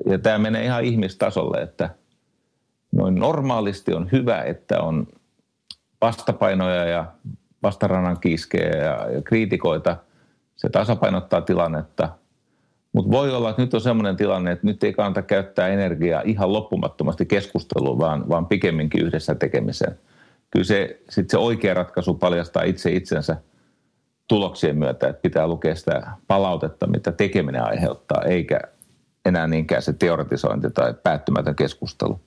Ja 0.05 0.19
tämä 0.19 0.37
menee 0.37 0.65
ihan 0.65 0.83
ihmistasolle, 0.83 1.61
että 1.61 1.89
noin 2.91 3.15
normaalisti 3.15 3.93
on 3.93 4.09
hyvä, 4.11 4.41
että 4.41 4.81
on 4.81 5.07
vastapainoja 6.01 6.85
ja 6.85 7.05
vastarannan 7.63 8.19
kiiskejä 8.19 8.77
ja, 8.77 9.11
ja 9.11 9.21
kriitikoita. 9.21 9.97
Se 10.55 10.69
tasapainottaa 10.69 11.41
tilannetta. 11.41 12.09
Mutta 12.93 13.11
voi 13.11 13.35
olla, 13.35 13.49
että 13.49 13.61
nyt 13.61 13.73
on 13.73 13.81
sellainen 13.81 14.15
tilanne, 14.15 14.51
että 14.51 14.67
nyt 14.67 14.83
ei 14.83 14.93
kannata 14.93 15.21
käyttää 15.21 15.67
energiaa 15.67 16.21
ihan 16.25 16.53
loppumattomasti 16.53 17.25
keskusteluun, 17.25 17.99
vaan, 17.99 18.29
vaan 18.29 18.45
pikemminkin 18.45 19.05
yhdessä 19.05 19.35
tekemiseen– 19.35 19.99
kyllä 20.53 20.65
se, 20.65 21.01
sit 21.09 21.29
se 21.29 21.37
oikea 21.37 21.73
ratkaisu 21.73 22.13
paljastaa 22.13 22.63
itse 22.63 22.91
itsensä 22.91 23.37
tuloksien 24.27 24.77
myötä, 24.77 25.07
että 25.07 25.21
pitää 25.21 25.47
lukea 25.47 25.75
sitä 25.75 26.11
palautetta, 26.27 26.87
mitä 26.87 27.11
tekeminen 27.11 27.63
aiheuttaa, 27.63 28.21
eikä 28.21 28.59
enää 29.25 29.47
niinkään 29.47 29.81
se 29.81 29.93
teoretisointi 29.93 30.69
tai 30.69 30.93
päättymätön 31.03 31.55
keskustelu. 31.55 32.19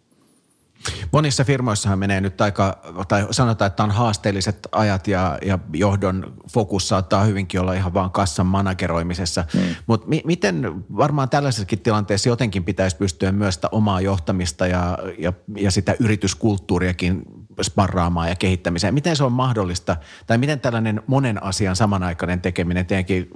Monissa 1.12 1.44
firmoissahan 1.44 1.98
menee 1.98 2.20
nyt 2.20 2.40
aika, 2.40 2.78
tai 3.08 3.26
sanotaan, 3.30 3.66
että 3.66 3.84
on 3.84 3.90
haasteelliset 3.90 4.68
ajat 4.72 5.08
ja, 5.08 5.38
ja 5.46 5.58
johdon 5.72 6.32
fokus 6.52 6.88
saattaa 6.88 7.24
hyvinkin 7.24 7.60
olla 7.60 7.72
ihan 7.72 7.94
vaan 7.94 8.10
kassan 8.10 8.46
manageroimisessa. 8.46 9.44
Mm. 9.54 9.60
Mutta 9.86 10.08
mi- 10.08 10.22
miten 10.24 10.84
varmaan 10.96 11.28
tällaisessakin 11.28 11.80
tilanteessa 11.80 12.28
jotenkin 12.28 12.64
pitäisi 12.64 12.96
pystyä 12.96 13.32
myös 13.32 13.54
sitä 13.54 13.68
omaa 13.72 14.00
johtamista 14.00 14.66
ja, 14.66 14.98
ja, 15.18 15.32
ja 15.56 15.70
sitä 15.70 15.96
yrityskulttuuriakin 16.00 17.22
sparraamaan 17.62 18.28
ja 18.28 18.36
kehittämiseen. 18.36 18.94
Miten 18.94 19.16
se 19.16 19.24
on 19.24 19.32
mahdollista, 19.32 19.96
tai 20.26 20.38
miten 20.38 20.60
tällainen 20.60 21.02
monen 21.06 21.42
asian 21.42 21.76
samanaikainen 21.76 22.40
tekeminen 22.40 22.86
tietenkin, 22.86 23.30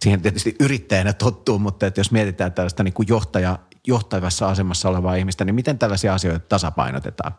siihen 0.00 0.22
tietysti 0.22 0.56
yrittäjänä 0.60 1.12
tottuu, 1.12 1.58
mutta 1.58 1.86
että 1.86 2.00
jos 2.00 2.10
mietitään 2.10 2.52
tällaista 2.52 2.82
niin 2.82 2.94
kuin 2.94 3.08
johtaja, 3.08 3.58
johtavassa 3.86 4.48
asemassa 4.48 4.88
olevaa 4.88 5.14
ihmistä, 5.14 5.44
niin 5.44 5.54
miten 5.54 5.78
tällaisia 5.78 6.14
asioita 6.14 6.46
tasapainotetaan? 6.48 7.34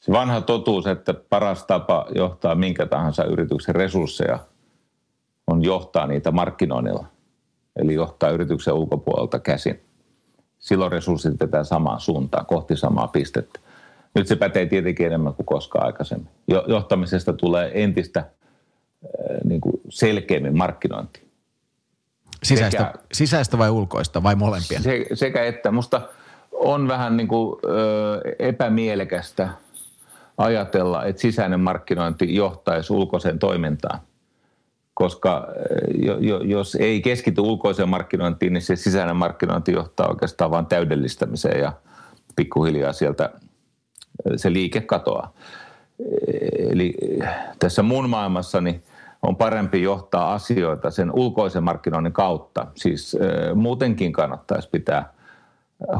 Se 0.00 0.12
vanha 0.12 0.40
totuus, 0.40 0.86
että 0.86 1.14
paras 1.14 1.64
tapa 1.64 2.06
johtaa 2.14 2.54
minkä 2.54 2.86
tahansa 2.86 3.24
yrityksen 3.24 3.74
resursseja 3.74 4.38
on 5.46 5.64
johtaa 5.64 6.06
niitä 6.06 6.30
markkinoinnilla. 6.30 7.06
Eli 7.76 7.94
johtaa 7.94 8.30
yrityksen 8.30 8.74
ulkopuolelta 8.74 9.38
käsin 9.38 9.80
silloin 10.58 10.92
resurssit 10.92 11.38
tätä 11.38 11.64
samaan 11.64 12.00
suuntaan, 12.00 12.46
kohti 12.46 12.76
samaa 12.76 13.08
pistettä. 13.08 13.60
Nyt 14.14 14.26
se 14.26 14.36
pätee 14.36 14.66
tietenkin 14.66 15.06
enemmän 15.06 15.34
kuin 15.34 15.46
koskaan 15.46 15.86
aikaisemmin. 15.86 16.28
Johtamisesta 16.66 17.32
tulee 17.32 17.70
entistä 17.84 18.20
äh, 18.20 18.26
niin 19.44 19.60
kuin 19.60 19.80
selkeämmin 19.88 20.58
markkinointi. 20.58 21.27
Sisäistä, 22.42 22.78
sekä, 22.78 22.92
sisäistä 23.12 23.58
vai 23.58 23.70
ulkoista 23.70 24.22
vai 24.22 24.34
molempien? 24.34 24.82
Se, 24.82 25.06
sekä 25.14 25.44
että. 25.44 25.70
Musta 25.70 26.00
on 26.52 26.88
vähän 26.88 27.16
niin 27.16 27.28
kuin, 27.28 27.58
ö, 27.64 28.20
epämielekästä 28.38 29.48
ajatella, 30.38 31.04
että 31.04 31.22
sisäinen 31.22 31.60
markkinointi 31.60 32.34
johtaisi 32.34 32.92
ulkoiseen 32.92 33.38
toimintaan 33.38 34.00
koska 34.98 35.46
eh, 35.70 36.16
jos 36.44 36.74
ei 36.74 37.00
keskity 37.00 37.40
ulkoiseen 37.40 37.88
markkinointiin, 37.88 38.52
niin 38.52 38.62
se 38.62 38.76
sisäinen 38.76 39.16
markkinointi 39.16 39.72
johtaa 39.72 40.08
oikeastaan 40.08 40.50
vain 40.50 40.66
täydellistämiseen 40.66 41.60
ja 41.60 41.72
pikkuhiljaa 42.36 42.92
sieltä 42.92 43.30
se 44.36 44.52
liike 44.52 44.80
katoaa. 44.80 45.32
Eli 46.70 46.94
tässä 47.58 47.82
mun 47.82 48.10
maailmassani 48.10 48.82
on 49.22 49.36
parempi 49.36 49.82
johtaa 49.82 50.32
asioita 50.32 50.90
sen 50.90 51.10
ulkoisen 51.14 51.64
markkinoinnin 51.64 52.12
kautta. 52.12 52.66
Siis 52.74 53.16
muutenkin 53.54 54.12
kannattaisi 54.12 54.68
pitää 54.70 55.12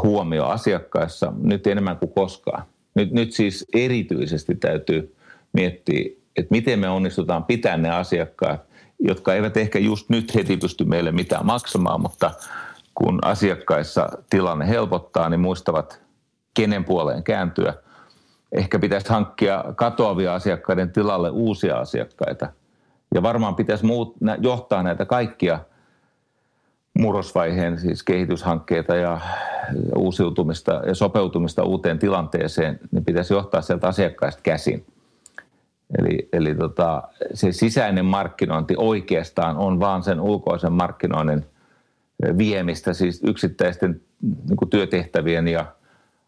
huomio 0.03 0.45
asiakkaissa 0.45 1.33
nyt 1.43 1.67
enemmän 1.67 1.97
kuin 1.97 2.13
koskaan. 2.13 2.63
Nyt, 2.95 3.13
nyt 3.13 3.33
siis 3.33 3.67
erityisesti 3.75 4.55
täytyy 4.55 5.17
miettiä, 5.53 6.11
että 6.37 6.51
miten 6.51 6.79
me 6.79 6.89
onnistutaan 6.89 7.45
pitämään 7.45 7.83
ne 7.83 7.91
asiakkaat 7.91 8.69
jotka 8.99 9.35
eivät 9.35 9.57
ehkä 9.57 9.79
just 9.79 10.09
nyt 10.09 10.35
heti 10.35 10.57
pysty 10.57 10.85
meille 10.85 11.13
mitään 11.13 11.47
maksamaan, 11.47 12.01
mutta 12.01 12.31
kun 12.95 13.19
asiakkaissa 13.23 14.09
tilanne 14.31 14.69
helpottaa, 14.69 15.29
niin 15.29 15.41
muistavat 15.41 16.03
kenen 16.55 16.85
puoleen 16.85 17.23
kääntyä. 17.23 17.75
Ehkä 18.53 18.79
pitäisi 18.79 19.09
hankkia 19.09 19.65
katoavia 19.77 20.35
asiakkaiden 20.35 20.93
tilalle 20.93 21.31
uusia 21.31 21.77
asiakkaita. 21.77 22.53
Ja 23.15 23.23
varmaan 23.23 23.57
pitäisi 23.57 23.87
muut, 23.87 24.17
johtaa 24.41 24.83
näitä 24.83 25.05
kaikkia 25.05 25.59
murrosvaiheen 26.99 27.79
siis 27.79 28.03
kehityshankkeita 28.03 28.97
ja 28.97 29.21
uusiutumista 29.97 30.73
ja 30.87 30.95
sopeutumista 30.95 31.65
uuteen 31.65 31.99
tilanteeseen, 31.99 32.81
niin 32.91 33.05
pitäisi 33.05 33.35
johtaa 33.35 33.63
sieltä 33.63 33.89
asiakkaista 33.89 34.43
käsin. 34.43 34.87
Eli, 35.99 36.29
eli 36.33 36.55
tota, 36.55 37.03
se 37.35 37.53
sisäinen 37.53 38.05
markkinointi 38.05 38.75
oikeastaan 38.77 39.57
on 39.57 39.81
vaan 39.81 40.03
sen 40.03 40.21
ulkoisen 40.21 40.73
markkinoinnin 40.73 41.47
viemistä, 42.39 42.93
siis 42.93 43.21
yksittäisten 43.25 44.01
niin 44.23 44.71
työtehtävien 44.71 45.49
ja 45.49 45.67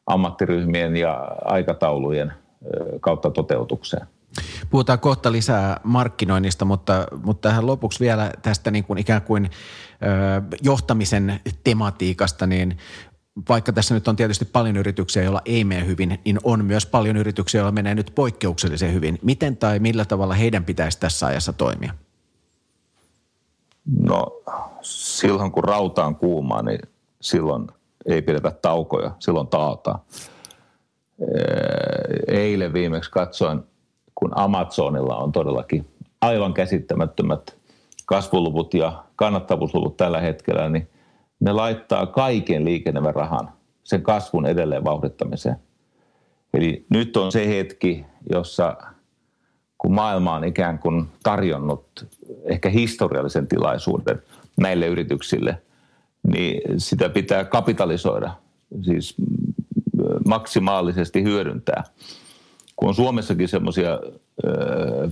ammattiryhmien 0.06 0.96
ja 0.96 1.36
aikataulujen 1.44 2.32
kautta 3.00 3.30
toteutukseen. 3.30 4.06
Puhutaan 4.70 4.98
kohta 4.98 5.32
lisää 5.32 5.80
markkinoinnista, 5.84 6.64
mutta, 6.64 7.06
mutta 7.24 7.48
tähän 7.48 7.66
lopuksi 7.66 8.00
vielä 8.00 8.30
tästä 8.42 8.70
niin 8.70 8.84
kuin 8.84 8.98
ikään 8.98 9.22
kuin 9.22 9.44
ö, 9.44 10.56
johtamisen 10.62 11.40
tematiikasta, 11.64 12.46
niin 12.46 12.78
vaikka 13.48 13.72
tässä 13.72 13.94
nyt 13.94 14.08
on 14.08 14.16
tietysti 14.16 14.44
paljon 14.44 14.76
yrityksiä, 14.76 15.22
joilla 15.22 15.42
ei 15.44 15.64
mene 15.64 15.86
hyvin, 15.86 16.20
niin 16.24 16.38
on 16.44 16.64
myös 16.64 16.86
paljon 16.86 17.16
yrityksiä, 17.16 17.58
joilla 17.58 17.72
menee 17.72 17.94
nyt 17.94 18.12
poikkeuksellisen 18.14 18.94
hyvin. 18.94 19.18
Miten 19.22 19.56
tai 19.56 19.78
millä 19.78 20.04
tavalla 20.04 20.34
heidän 20.34 20.64
pitäisi 20.64 21.00
tässä 21.00 21.26
ajassa 21.26 21.52
toimia? 21.52 21.94
No 24.02 24.26
silloin 24.82 25.52
kun 25.52 25.64
rauta 25.64 26.04
on 26.04 26.16
kuumaa, 26.16 26.62
niin 26.62 26.80
silloin 27.20 27.66
ei 28.06 28.22
pidetä 28.22 28.50
taukoja, 28.50 29.10
silloin 29.18 29.48
taataan. 29.48 30.00
Eilen 32.28 32.72
viimeksi 32.72 33.10
katsoin, 33.10 33.62
kun 34.20 34.38
Amazonilla 34.38 35.16
on 35.16 35.32
todellakin 35.32 35.86
aivan 36.20 36.54
käsittämättömät 36.54 37.56
kasvuluvut 38.06 38.74
ja 38.74 39.04
kannattavuusluvut 39.16 39.96
tällä 39.96 40.20
hetkellä, 40.20 40.68
niin 40.68 40.88
ne 41.40 41.52
laittaa 41.52 42.06
kaiken 42.06 42.64
liikennevän 42.64 43.14
rahan 43.14 43.52
sen 43.84 44.02
kasvun 44.02 44.46
edelleen 44.46 44.84
vauhdittamiseen. 44.84 45.56
Eli 46.54 46.86
nyt 46.90 47.16
on 47.16 47.32
se 47.32 47.48
hetki, 47.48 48.04
jossa 48.32 48.76
kun 49.78 49.94
maailma 49.94 50.34
on 50.34 50.44
ikään 50.44 50.78
kuin 50.78 51.08
tarjonnut 51.22 52.06
ehkä 52.44 52.68
historiallisen 52.68 53.48
tilaisuuden 53.48 54.22
näille 54.56 54.86
yrityksille, 54.86 55.62
niin 56.32 56.80
sitä 56.80 57.08
pitää 57.08 57.44
kapitalisoida, 57.44 58.32
siis 58.82 59.14
maksimaalisesti 60.26 61.22
hyödyntää. 61.22 61.84
Kun 62.80 62.88
on 62.88 62.94
Suomessakin 62.94 63.48
semmoisia 63.48 64.00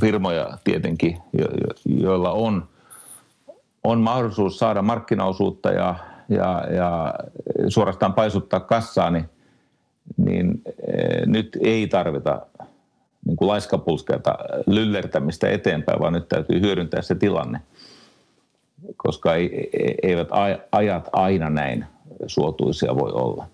firmoja 0.01 0.59
tietenkin, 0.65 1.19
joilla 1.85 2.33
on, 2.33 2.69
on 3.85 4.01
mahdollisuus 4.01 4.59
saada 4.59 4.83
markkinaosuutta 4.83 5.71
ja, 5.71 5.95
ja, 6.29 6.65
ja 6.75 7.15
suorastaan 7.69 8.15
paisuttaa 8.15 8.61
kassaa, 8.61 9.11
niin, 9.11 9.29
niin 10.17 10.63
nyt 11.27 11.59
ei 11.61 11.87
tarvita 11.87 12.47
niin 13.27 13.37
kuin 13.37 13.49
laiskapulskeita 13.49 14.39
lyllertämistä 14.67 15.51
eteenpäin, 15.51 16.01
vaan 16.01 16.13
nyt 16.13 16.29
täytyy 16.29 16.61
hyödyntää 16.61 17.03
se 17.03 17.15
tilanne, 17.15 17.61
koska 18.97 19.35
ei, 19.35 19.71
eivät 20.03 20.29
ajat 20.73 21.09
aina 21.13 21.51
näin 21.51 21.85
suotuisia 22.27 22.97
voi 22.97 23.13
olla. 23.13 23.47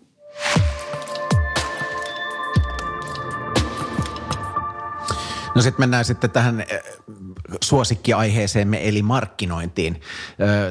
No 5.54 5.62
sitten 5.62 5.82
mennään 5.82 6.04
sitten 6.04 6.30
tähän 6.30 6.61
eh, 6.61 6.82
suosikkiaiheeseemme 7.61 8.88
eli 8.88 9.02
markkinointiin. 9.02 10.00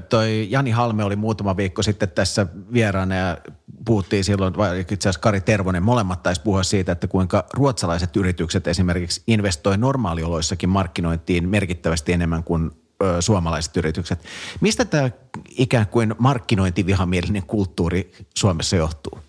Toi 0.10 0.48
Jani 0.50 0.72
Halme 0.72 1.04
oli 1.04 1.16
muutama 1.16 1.58
viikko 1.58 1.84
sitten 1.84 2.12
tässä 2.12 2.48
vieraana 2.74 3.16
ja 3.16 3.38
puhuttiin 3.86 4.24
silloin, 4.24 4.58
vai 4.58 4.80
itse 4.80 5.10
asiassa 5.10 5.22
Kari 5.22 5.42
Tervonen, 5.42 5.84
molemmat 5.84 6.24
taisi 6.24 6.42
puhua 6.42 6.64
siitä, 6.64 6.92
että 6.92 7.08
kuinka 7.08 7.46
ruotsalaiset 7.54 8.16
yritykset 8.16 8.68
esimerkiksi 8.68 9.24
investoi 9.28 9.78
normaalioloissakin 9.78 10.70
markkinointiin 10.70 11.50
merkittävästi 11.50 12.14
enemmän 12.14 12.44
kuin 12.44 12.72
ö, 13.04 13.22
suomalaiset 13.22 13.78
yritykset. 13.78 14.20
Mistä 14.62 14.86
tämä 14.86 15.10
ikään 15.50 15.88
kuin 15.88 16.16
markkinointivihamielinen 16.18 17.44
kulttuuri 17.44 18.12
Suomessa 18.36 18.76
johtuu? 18.76 19.20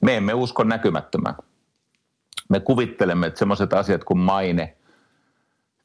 Me 0.00 0.16
emme 0.16 0.34
usko 0.34 0.64
näkymättömään. 0.64 1.34
Me 2.48 2.60
kuvittelemme, 2.60 3.26
että 3.26 3.38
sellaiset 3.38 3.72
asiat 3.72 4.04
kuin 4.04 4.18
maine 4.18 4.76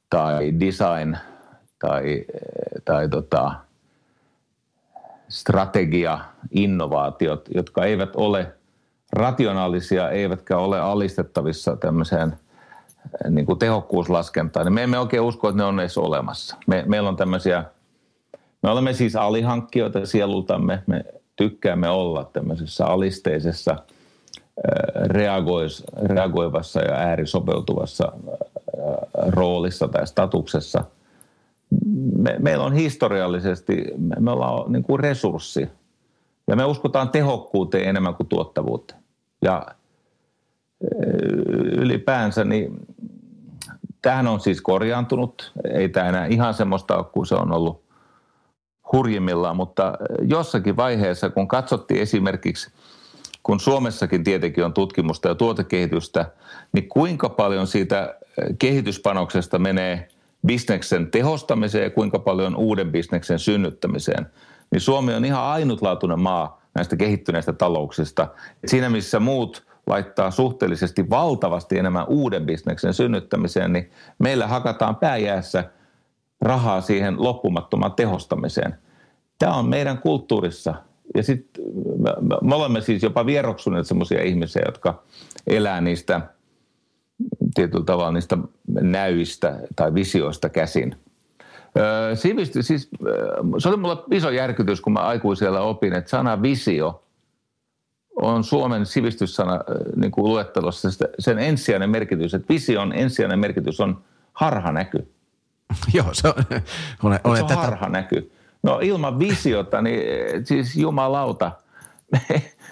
tai 0.10 0.54
design 0.60 1.18
tai, 1.80 2.26
tai 2.86 3.10
tota, 3.10 3.52
strategia, 5.30 6.20
innovaatiot, 6.52 7.50
jotka 7.56 7.86
eivät 7.86 8.16
ole 8.16 8.54
rationaalisia 9.14 10.10
eivätkä 10.10 10.58
ole 10.58 10.80
alistettavissa 10.80 11.76
tämmöiseen 11.76 12.36
niin 13.30 13.46
kuin 13.46 13.60
tehokkuuslaskentaan, 13.60 14.66
niin 14.66 14.74
me 14.74 14.84
emme 14.84 15.00
oikein 15.00 15.24
usko, 15.24 15.50
että 15.50 15.58
ne 15.58 15.64
on 15.64 15.80
edes 15.80 15.98
olemassa. 15.98 16.56
Me, 16.68 16.84
meillä 16.88 17.10
on 17.10 17.16
tämmöisiä, 17.16 17.64
me 18.64 18.70
olemme 18.70 18.94
siis 18.94 19.16
alihankkijoita 19.16 20.06
sielultamme, 20.06 20.84
me 20.88 21.06
tykkäämme 21.36 21.90
olla 21.90 22.24
tämmöisessä 22.24 22.86
alisteisessa 22.86 23.78
reagois, 25.06 25.84
reagoivassa 26.04 26.82
ja 26.82 26.94
äärisopeutuvassa 26.94 28.12
roolissa 29.28 29.88
tai 29.88 30.08
statuksessa– 30.08 30.84
me, 32.18 32.36
meillä 32.40 32.64
on 32.64 32.74
historiallisesti, 32.74 33.86
me, 34.20 34.32
ollaan 34.32 34.72
niin 34.72 34.84
kuin 34.84 35.00
resurssi 35.00 35.70
ja 36.48 36.56
me 36.56 36.66
uskotaan 36.66 37.10
tehokkuuteen 37.10 37.90
enemmän 37.90 38.16
kuin 38.16 38.28
tuottavuuteen. 38.28 39.02
Ja 39.42 39.66
ylipäänsä 41.78 42.44
niin 42.44 42.80
tähän 44.02 44.28
on 44.28 44.40
siis 44.40 44.62
korjaantunut. 44.62 45.52
Ei 45.74 45.90
tämä 45.90 46.10
enää 46.10 46.26
ihan 46.26 46.54
semmoista 46.54 46.98
ole 46.98 47.06
kuin 47.06 47.26
se 47.26 47.36
on 47.36 47.52
ollut 47.52 47.82
hurjimmillaan, 48.94 49.56
mutta 49.56 49.98
jossakin 50.22 50.78
vaiheessa, 50.78 51.30
kun 51.30 51.48
katsottiin 51.48 52.02
esimerkiksi, 52.02 52.72
kun 53.44 53.60
Suomessakin 53.60 54.24
tietenkin 54.24 54.66
on 54.66 54.74
tutkimusta 54.74 55.28
ja 55.28 55.36
tuotekehitystä, 55.36 56.32
niin 56.74 56.90
kuinka 56.90 57.30
paljon 57.30 57.68
siitä 57.68 58.16
kehityspanoksesta 58.60 59.60
menee– 59.60 60.08
bisneksen 60.46 61.12
tehostamiseen 61.12 61.84
ja 61.84 61.90
kuinka 61.90 62.20
paljon 62.20 62.56
uuden 62.56 62.92
bisneksen 62.92 63.40
synnyttämiseen, 63.40 64.28
niin 64.72 64.82
Suomi 64.82 65.14
on 65.14 65.26
ihan 65.26 65.44
ainutlaatuinen 65.44 66.20
maa 66.20 66.62
näistä 66.76 66.96
kehittyneistä 66.96 67.54
talouksista. 67.54 68.28
Siinä 68.66 68.90
missä 68.90 69.20
muut 69.20 69.66
laittaa 69.88 70.32
suhteellisesti 70.32 71.10
valtavasti 71.10 71.78
enemmän 71.78 72.08
uuden 72.08 72.46
bisneksen 72.46 72.94
synnyttämiseen, 72.94 73.74
niin 73.74 73.92
meillä 74.20 74.48
hakataan 74.48 74.96
pääjäässä 74.96 75.64
rahaa 76.42 76.82
siihen 76.82 77.24
loppumattomaan 77.24 77.94
tehostamiseen. 77.94 78.76
Tämä 79.40 79.54
on 79.54 79.70
meidän 79.70 79.98
kulttuurissa. 79.98 80.76
Ja 81.16 81.24
sitten 81.24 81.64
me, 81.98 82.10
me 82.42 82.56
olemme 82.56 82.82
siis 82.82 83.04
jopa 83.04 83.26
vieroksuneet 83.26 83.88
sellaisia 83.88 84.24
ihmisiä, 84.24 84.62
jotka 84.66 85.04
elää 85.48 85.82
niistä– 85.82 86.22
tietyllä 87.56 87.86
tavalla 87.86 88.12
niistä 88.12 88.38
näyistä 88.68 89.60
tai 89.76 89.94
visioista 89.94 90.50
käsin. 90.50 90.96
Sivistys, 92.16 92.68
siis, 92.68 92.90
se 93.58 93.70
oli 93.70 93.78
mulla 93.78 94.06
iso 94.12 94.30
järkytys, 94.30 94.82
kun 94.82 94.94
mä 94.94 95.00
aikuisella 95.00 95.62
opin, 95.62 95.94
että 95.94 96.10
sana 96.10 96.42
visio 96.42 97.04
on 98.16 98.44
Suomen 98.44 98.86
sivistyssana 98.86 99.60
niin 99.96 100.12
kuin 100.12 100.28
luettelossa 100.28 100.90
sen 101.20 101.40
ensisijainen 101.40 101.90
merkitys, 101.90 102.34
että 102.34 102.54
vision 102.54 102.94
ensisijainen 102.94 103.40
merkitys 103.40 103.80
on 103.80 104.02
harhanäky. 104.34 105.12
Joo, 105.94 106.10
se 106.12 106.28
on, 106.28 106.34
olen, 107.04 107.20
olen 107.24 107.38
se 107.38 107.44
on 107.44 107.50
tätä... 107.50 107.62
harhanäky. 107.62 108.32
No 108.64 108.80
ilman 108.82 109.20
visiota, 109.20 109.82
niin 109.82 110.02
siis 110.46 110.76
jumalauta, 110.76 111.52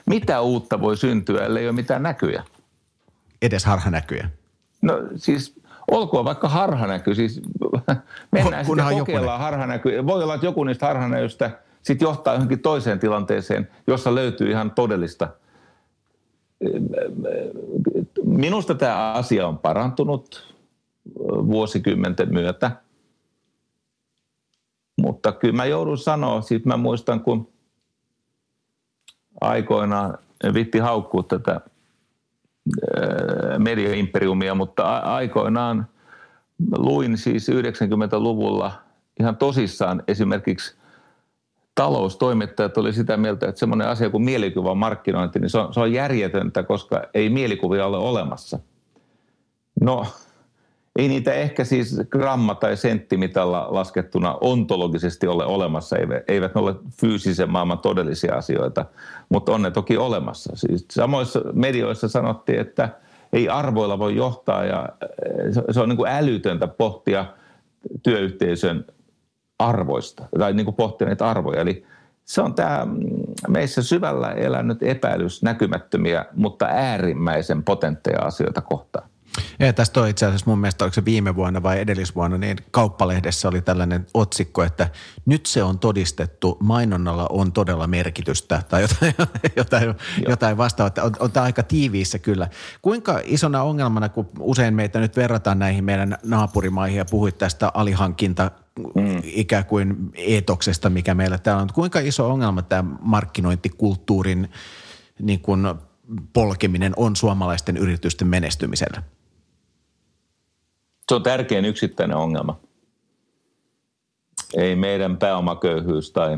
mitä 0.09 0.41
uutta 0.41 0.81
voi 0.81 0.97
syntyä, 0.97 1.45
ellei 1.45 1.67
ole 1.67 1.75
mitään 1.75 2.03
näkyjä? 2.03 2.43
Edes 3.41 3.65
harhanäkyjä. 3.65 4.29
No 4.81 4.93
siis 5.15 5.59
olkoon 5.91 6.25
vaikka 6.25 6.49
harhanäky, 6.49 7.15
siis 7.15 7.41
mennään 8.31 8.65
sitten 8.65 8.97
kokeillaan 8.99 9.39
harhanäky. 9.39 10.05
Voi 10.05 10.23
olla, 10.23 10.33
että 10.35 10.47
joku 10.47 10.63
niistä 10.63 10.85
harhanäystä 10.85 11.51
sitten 11.81 12.05
johtaa 12.05 12.33
johonkin 12.33 12.59
toiseen 12.59 12.99
tilanteeseen, 12.99 13.67
jossa 13.87 14.15
löytyy 14.15 14.51
ihan 14.51 14.71
todellista. 14.71 15.27
Minusta 18.23 18.75
tämä 18.75 19.13
asia 19.13 19.47
on 19.47 19.57
parantunut 19.57 20.55
vuosikymmenten 21.25 22.33
myötä, 22.33 22.71
mutta 25.01 25.31
kyllä 25.31 25.53
mä 25.53 25.65
joudun 25.65 25.97
sanoa, 25.97 26.41
siis 26.41 26.65
mä 26.65 26.77
muistan 26.77 27.19
kun 27.21 27.49
aikoinaan 29.41 30.17
vitti 30.53 30.79
haukkuu 30.79 31.23
tätä 31.23 31.61
mediaimperiumia, 33.57 34.55
mutta 34.55 34.97
aikoinaan 34.97 35.87
luin 36.77 37.17
siis 37.17 37.49
90-luvulla 37.49 38.71
ihan 39.19 39.37
tosissaan 39.37 40.03
esimerkiksi 40.07 40.79
taloustoimittajat 41.75 42.77
oli 42.77 42.93
sitä 42.93 43.17
mieltä, 43.17 43.47
että 43.49 43.59
semmoinen 43.59 43.87
asia 43.87 44.09
kuin 44.09 44.23
mielikuvan 44.23 44.77
markkinointi, 44.77 45.39
niin 45.39 45.49
se 45.49 45.57
on, 45.57 45.73
se 45.73 45.79
on 45.79 45.93
järjetöntä, 45.93 46.63
koska 46.63 47.03
ei 47.13 47.29
mielikuvia 47.29 47.85
ole 47.85 47.97
olemassa. 47.97 48.59
No, 49.81 50.05
ei 50.99 51.07
niitä 51.07 51.33
ehkä 51.33 51.63
siis 51.63 51.97
gramma- 52.09 52.55
tai 52.55 52.77
senttimitalla 52.77 53.67
laskettuna 53.69 54.37
ontologisesti 54.41 55.27
ole 55.27 55.45
olemassa, 55.45 55.95
eivät 56.27 56.55
ne 56.55 56.61
ole 56.61 56.75
fyysisen 57.01 57.49
maailman 57.49 57.79
todellisia 57.79 58.35
asioita, 58.35 58.85
mutta 59.29 59.51
on 59.51 59.61
ne 59.61 59.71
toki 59.71 59.97
olemassa. 59.97 60.55
Siis 60.55 60.85
samoissa 60.91 61.41
medioissa 61.53 62.07
sanottiin, 62.07 62.59
että 62.59 62.89
ei 63.33 63.49
arvoilla 63.49 63.99
voi 63.99 64.15
johtaa 64.15 64.65
ja 64.65 64.89
se 65.71 65.79
on 65.79 65.89
niin 65.89 65.97
kuin 65.97 66.11
älytöntä 66.11 66.67
pohtia 66.67 67.25
työyhteisön 68.03 68.85
arvoista 69.59 70.23
tai 70.39 70.53
niin 70.53 70.65
kuin 70.65 70.75
pohtia 70.75 71.07
niitä 71.07 71.29
arvoja. 71.29 71.61
Eli 71.61 71.85
se 72.25 72.41
on 72.41 72.55
tämä 72.55 72.85
mm, 72.85 72.99
meissä 73.47 73.83
syvällä 73.83 74.31
elänyt 74.31 74.83
epäilys 74.83 75.43
näkymättömiä, 75.43 76.25
mutta 76.35 76.65
äärimmäisen 76.65 77.63
potentteja 77.63 78.21
asioita 78.21 78.61
kohtaan. 78.61 79.09
Ja 79.59 79.73
tästä 79.73 80.01
on 80.01 80.07
itse 80.07 80.25
asiassa 80.25 80.49
mun 80.49 80.59
mielestä, 80.59 80.85
oliko 80.85 80.93
se 80.93 81.05
viime 81.05 81.35
vuonna 81.35 81.63
vai 81.63 81.79
edellisvuonna, 81.79 82.37
niin 82.37 82.57
kauppalehdessä 82.71 83.47
oli 83.47 83.61
tällainen 83.61 84.07
otsikko, 84.13 84.63
että 84.63 84.89
nyt 85.25 85.45
se 85.45 85.63
on 85.63 85.79
todistettu, 85.79 86.57
mainonnalla 86.59 87.27
on 87.29 87.51
todella 87.51 87.87
merkitystä 87.87 88.63
tai 88.69 88.81
jotain, 88.81 89.13
jotain, 89.55 89.95
jotain 90.27 90.57
vastaavaa. 90.57 91.03
On, 91.03 91.11
on 91.19 91.31
tämä 91.31 91.43
aika 91.43 91.63
tiiviissä 91.63 92.19
kyllä. 92.19 92.47
Kuinka 92.81 93.21
isona 93.23 93.63
ongelmana, 93.63 94.09
kun 94.09 94.29
usein 94.39 94.73
meitä 94.73 94.99
nyt 94.99 95.15
verrataan 95.15 95.59
näihin 95.59 95.83
meidän 95.83 96.17
naapurimaihin 96.23 96.97
ja 96.97 97.05
puhuit 97.05 97.37
tästä 97.37 97.71
alihankinta 97.73 98.51
mm. 98.95 99.21
ikään 99.23 99.65
kuin 99.65 100.11
eetoksesta, 100.13 100.89
mikä 100.89 101.15
meillä 101.15 101.37
täällä 101.37 101.61
on. 101.61 101.69
Kuinka 101.73 101.99
iso 101.99 102.29
ongelma 102.29 102.61
tämä 102.61 102.95
markkinointikulttuurin 103.01 104.49
niin 105.21 105.39
kuin 105.39 105.61
polkeminen 106.33 106.93
on 106.97 107.15
suomalaisten 107.15 107.77
yritysten 107.77 108.27
menestymisellä? 108.27 109.03
Se 111.09 111.15
on 111.15 111.23
tärkein 111.23 111.65
yksittäinen 111.65 112.17
ongelma. 112.17 112.59
Ei 114.57 114.75
meidän 114.75 115.17
pääomaköyhyys 115.17 116.11
tai, 116.11 116.37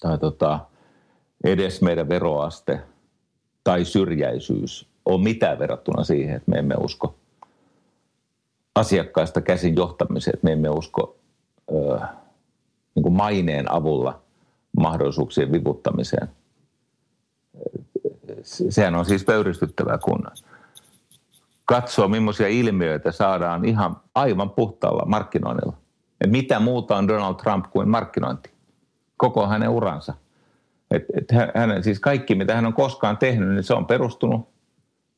tai 0.00 0.18
tota, 0.18 0.60
edes 1.44 1.82
meidän 1.82 2.08
veroaste 2.08 2.80
tai 3.64 3.84
syrjäisyys 3.84 4.88
on 5.04 5.20
mitään 5.20 5.58
verrattuna 5.58 6.04
siihen, 6.04 6.36
että 6.36 6.50
me 6.50 6.58
emme 6.58 6.74
usko 6.74 7.14
asiakkaista 8.74 9.40
käsin 9.40 9.76
johtamiseen, 9.76 10.34
että 10.34 10.44
me 10.44 10.52
emme 10.52 10.68
usko 10.68 11.16
ö, 11.70 12.00
niin 12.94 13.02
kuin 13.02 13.14
maineen 13.14 13.72
avulla 13.72 14.22
mahdollisuuksien 14.80 15.52
vivuttamiseen. 15.52 16.28
Sehän 18.68 18.94
on 18.94 19.04
siis 19.04 19.24
pöyristyttävää, 19.24 19.98
kun 19.98 20.22
katsoa, 21.70 22.08
millaisia 22.08 22.48
ilmiöitä 22.48 23.12
saadaan 23.12 23.64
ihan 23.64 23.96
aivan 24.14 24.50
puhtaalla 24.50 25.06
markkinoinnilla. 25.06 25.76
Et 26.20 26.30
mitä 26.30 26.60
muuta 26.60 26.96
on 26.96 27.08
Donald 27.08 27.34
Trump 27.34 27.64
kuin 27.70 27.88
markkinointi? 27.88 28.50
Koko 29.16 29.46
hänen 29.46 29.68
uransa. 29.68 30.14
Et, 30.90 31.04
et 31.16 31.28
hänen, 31.54 31.84
siis 31.84 32.00
kaikki, 32.00 32.34
mitä 32.34 32.54
hän 32.54 32.66
on 32.66 32.72
koskaan 32.72 33.18
tehnyt, 33.18 33.48
niin 33.48 33.64
se 33.64 33.74
on 33.74 33.86
perustunut 33.86 34.48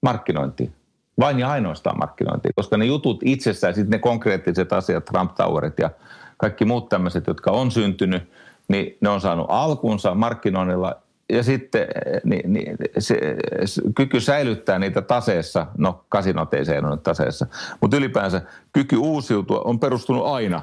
markkinointiin. 0.03 0.73
Vain 1.21 1.39
ja 1.39 1.51
ainoastaan 1.51 1.99
markkinointiin, 1.99 2.53
koska 2.57 2.77
ne 2.77 2.85
jutut 2.85 3.21
itsessään, 3.25 3.75
sitten 3.75 3.91
ne 3.91 3.99
konkreettiset 3.99 4.73
asiat, 4.73 5.05
Trump 5.05 5.35
Towerit 5.35 5.79
ja 5.79 5.91
kaikki 6.37 6.65
muut 6.65 6.89
tämmöiset, 6.89 7.27
jotka 7.27 7.51
on 7.51 7.71
syntynyt, 7.71 8.33
niin 8.69 8.97
ne 9.01 9.09
on 9.09 9.21
saanut 9.21 9.47
alkunsa 9.49 10.15
markkinoinnilla 10.15 10.97
ja 11.33 11.43
sitten 11.43 11.87
niin, 12.25 12.53
niin, 12.53 12.77
se, 12.99 13.37
se, 13.65 13.83
kyky 13.97 14.21
säilyttää 14.21 14.79
niitä 14.79 15.03
taseessa, 15.03 15.67
no 15.79 16.05
kasinot 16.09 16.55
ei 16.55 16.65
säilynyt 16.65 17.03
taseessa, 17.03 17.47
mutta 17.81 17.97
ylipäänsä 17.97 18.43
kyky 18.73 18.97
uusiutua 18.97 19.61
on 19.65 19.81
perustunut 19.81 20.27
aina 20.27 20.63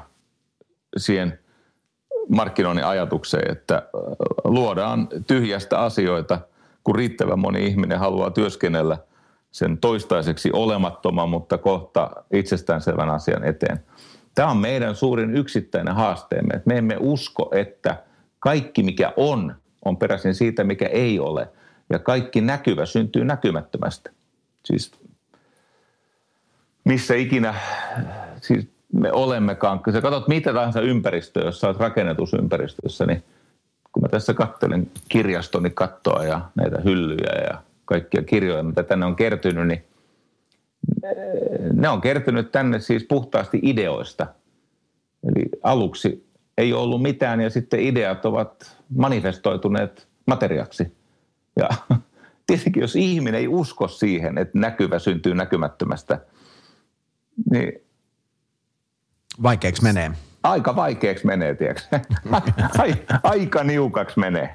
siihen 0.96 1.38
markkinoinnin 2.28 2.84
ajatukseen, 2.84 3.52
että 3.52 3.82
luodaan 4.44 5.08
tyhjästä 5.26 5.80
asioita, 5.80 6.40
kun 6.84 6.94
riittävän 6.94 7.38
moni 7.38 7.66
ihminen 7.66 7.98
haluaa 7.98 8.30
työskennellä 8.30 8.98
sen 9.50 9.78
toistaiseksi 9.78 10.50
olemattoman, 10.52 11.28
mutta 11.28 11.58
kohta 11.58 12.10
itsestäänselvän 12.32 13.10
asian 13.10 13.44
eteen. 13.44 13.84
Tämä 14.34 14.50
on 14.50 14.56
meidän 14.56 14.96
suurin 14.96 15.36
yksittäinen 15.36 15.94
haasteemme, 15.94 16.54
että 16.54 16.68
me 16.68 16.78
emme 16.78 16.96
usko, 17.00 17.50
että 17.54 17.96
kaikki 18.38 18.82
mikä 18.82 19.12
on– 19.16 19.54
on 19.84 19.96
peräisin 19.96 20.34
siitä, 20.34 20.64
mikä 20.64 20.86
ei 20.86 21.18
ole. 21.18 21.48
Ja 21.90 21.98
kaikki 21.98 22.40
näkyvä 22.40 22.86
syntyy 22.86 23.24
näkymättömästä. 23.24 24.10
Siis 24.64 24.92
missä 26.84 27.14
ikinä 27.14 27.54
siis 28.40 28.68
me 28.92 29.12
olemmekaan. 29.12 29.80
Kun 29.82 29.92
sä 29.92 30.00
katsot 30.00 30.28
mitä 30.28 30.52
tahansa 30.52 30.80
ympäristöä, 30.80 31.44
jos 31.44 31.60
sä 31.60 31.66
oot 31.66 31.80
rakennetusympäristössä, 31.80 33.06
niin 33.06 33.24
kun 33.92 34.02
mä 34.02 34.08
tässä 34.08 34.34
katselen 34.34 34.90
kirjastoni 35.08 35.70
kattoa 35.70 36.24
ja 36.24 36.40
näitä 36.54 36.80
hyllyjä 36.84 37.42
ja 37.50 37.62
kaikkia 37.84 38.22
kirjoja, 38.22 38.62
mitä 38.62 38.82
tänne 38.82 39.06
on 39.06 39.16
kertynyt, 39.16 39.66
niin 39.66 39.84
ne 41.72 41.88
on 41.88 42.00
kertynyt 42.00 42.52
tänne 42.52 42.80
siis 42.80 43.04
puhtaasti 43.08 43.60
ideoista. 43.62 44.26
Eli 45.24 45.48
aluksi 45.62 46.29
ei 46.58 46.72
ollut 46.72 47.02
mitään 47.02 47.40
ja 47.40 47.50
sitten 47.50 47.80
ideat 47.80 48.24
ovat 48.24 48.76
manifestoituneet 48.96 50.08
materiaksi. 50.26 50.96
Ja 51.56 51.68
tietenkin 52.46 52.80
jos 52.80 52.96
ihminen 52.96 53.40
ei 53.40 53.48
usko 53.48 53.88
siihen, 53.88 54.38
että 54.38 54.58
näkyvä 54.58 54.98
syntyy 54.98 55.34
näkymättömästä, 55.34 56.20
niin... 57.50 57.72
Vaikeaksi 59.42 59.82
menee. 59.82 60.10
Aika 60.42 60.76
vaikeaksi 60.76 61.26
menee, 61.26 61.54
tiedätkö? 61.54 62.00
Aika 63.22 63.64
niukaksi 63.64 64.18
menee. 64.18 64.54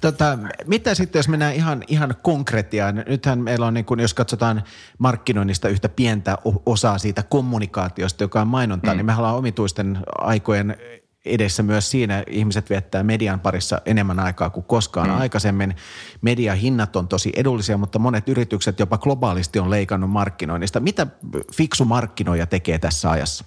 Tota, 0.00 0.38
mitä 0.66 0.94
sitten, 0.94 1.18
jos 1.18 1.28
mennään 1.28 1.54
ihan, 1.54 1.82
ihan 1.88 2.14
konkretiaan? 2.22 3.04
Nythän 3.08 3.38
meillä 3.38 3.66
on, 3.66 3.74
niin 3.74 3.84
kun, 3.84 4.00
jos 4.00 4.14
katsotaan 4.14 4.62
markkinoinnista 4.98 5.68
yhtä 5.68 5.88
pientä 5.88 6.38
osaa 6.66 6.98
siitä 6.98 7.22
kommunikaatiosta, 7.22 8.24
joka 8.24 8.40
on 8.40 8.46
mainontaa, 8.46 8.94
mm. 8.94 8.96
niin 8.96 9.06
me 9.06 9.14
ollaan 9.16 9.36
omituisten 9.36 9.98
aikojen 10.18 10.76
edessä 11.24 11.62
myös 11.62 11.90
siinä 11.90 12.24
ihmiset 12.26 12.70
viettää 12.70 13.02
median 13.02 13.40
parissa 13.40 13.80
enemmän 13.86 14.20
aikaa 14.20 14.50
kuin 14.50 14.64
koskaan 14.64 15.08
mm. 15.08 15.20
aikaisemmin. 15.20 15.76
Mediahinnat 16.20 16.96
on 16.96 17.08
tosi 17.08 17.32
edullisia, 17.36 17.78
mutta 17.78 17.98
monet 17.98 18.28
yritykset 18.28 18.78
jopa 18.78 18.98
globaalisti 18.98 19.58
on 19.58 19.70
leikannut 19.70 20.10
markkinoinnista. 20.10 20.80
Mitä 20.80 21.06
fiksu 21.54 21.84
markkinoija 21.84 22.46
tekee 22.46 22.78
tässä 22.78 23.10
ajassa? 23.10 23.44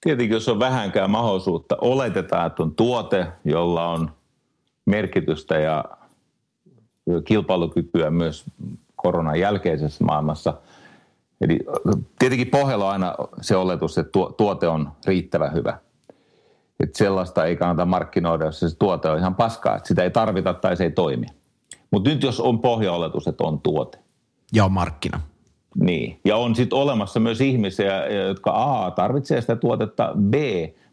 Tietenkin, 0.00 0.34
jos 0.34 0.48
on 0.48 0.58
vähänkään 0.58 1.10
mahdollisuutta, 1.10 1.76
oletetaan, 1.80 2.46
että 2.46 2.62
on 2.62 2.74
tuote, 2.74 3.26
jolla 3.44 3.88
on 3.88 4.10
merkitystä 4.86 5.58
ja 5.58 5.84
kilpailukykyä 7.24 8.10
myös 8.10 8.44
koronan 8.96 9.40
jälkeisessä 9.40 10.04
maailmassa– 10.04 10.54
Eli 11.40 11.58
tietenkin 12.18 12.50
pohjalla 12.50 12.86
on 12.86 12.92
aina 12.92 13.14
se 13.40 13.56
oletus, 13.56 13.98
että 13.98 14.18
tuote 14.36 14.68
on 14.68 14.92
riittävän 15.06 15.54
hyvä. 15.54 15.78
Että 16.80 16.98
sellaista 16.98 17.44
ei 17.44 17.56
kannata 17.56 17.86
markkinoida, 17.86 18.44
jos 18.44 18.60
se 18.60 18.78
tuote 18.78 19.10
on 19.10 19.18
ihan 19.18 19.34
paskaa, 19.34 19.76
että 19.76 19.88
sitä 19.88 20.02
ei 20.02 20.10
tarvita 20.10 20.54
tai 20.54 20.76
se 20.76 20.84
ei 20.84 20.90
toimi. 20.90 21.26
Mutta 21.90 22.10
nyt 22.10 22.22
jos 22.22 22.40
on 22.40 22.60
pohjaoletus, 22.60 23.28
että 23.28 23.44
on 23.44 23.60
tuote. 23.60 23.98
Ja 24.52 24.64
on 24.64 24.72
markkina. 24.72 25.20
Niin. 25.80 26.20
Ja 26.24 26.36
on 26.36 26.54
sitten 26.54 26.78
olemassa 26.78 27.20
myös 27.20 27.40
ihmisiä, 27.40 28.06
jotka 28.06 28.84
A 28.84 28.90
tarvitsee 28.90 29.40
sitä 29.40 29.56
tuotetta, 29.56 30.12
B 30.30 30.34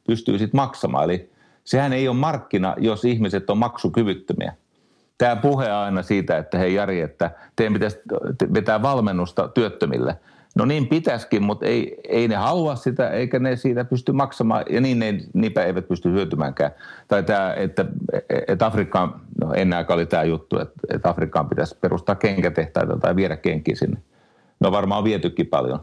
pystyy 0.04 0.38
sitten 0.38 0.58
maksamaan. 0.58 1.04
Eli 1.04 1.32
sehän 1.64 1.94
ei 1.94 2.08
ole 2.08 2.18
markkina, 2.18 2.76
jos 2.78 3.06
ihmiset 3.06 3.50
on 3.50 3.58
maksukyvyttömiä 3.58 4.54
tämä 5.22 5.36
puhe 5.36 5.72
aina 5.72 6.02
siitä, 6.02 6.38
että 6.38 6.58
hei 6.58 6.74
Jari, 6.74 7.02
että 7.02 7.32
teidän 7.56 7.74
pitäisi 7.74 8.00
vetää 8.54 8.82
valmennusta 8.82 9.48
työttömille. 9.48 10.18
No 10.56 10.66
niin 10.66 10.88
pitäisikin, 10.88 11.44
mutta 11.44 11.66
ei, 11.66 12.02
ei 12.08 12.28
ne 12.28 12.36
halua 12.36 12.76
sitä, 12.76 13.10
eikä 13.10 13.40
ne 13.40 13.56
siitä 13.56 13.86
pysty 13.86 14.12
maksamaan, 14.12 14.66
ja 14.70 14.82
niin 14.82 15.00
ne, 15.00 15.20
niinpä 15.34 15.64
eivät 15.64 15.88
pysty 15.88 16.12
hyötymäänkään. 16.12 16.72
Tai 17.08 17.24
tämä, 17.24 17.54
että, 17.54 17.86
että 18.48 18.66
Afrikkaan, 18.66 19.22
no 19.42 19.54
ennen 19.54 19.86
oli 19.90 20.06
tämä 20.06 20.24
juttu, 20.24 20.60
että, 20.60 20.80
että 20.94 21.10
Afrikkaan 21.10 21.50
pitäisi 21.50 21.78
perustaa 21.82 22.16
kenkätehtaita 22.16 22.98
tai 22.98 23.16
viedä 23.16 23.38
kenkiä 23.38 23.76
sinne. 23.76 24.02
No 24.60 24.72
varmaan 24.72 24.98
on 24.98 25.04
vietykin 25.04 25.48
paljon. 25.48 25.80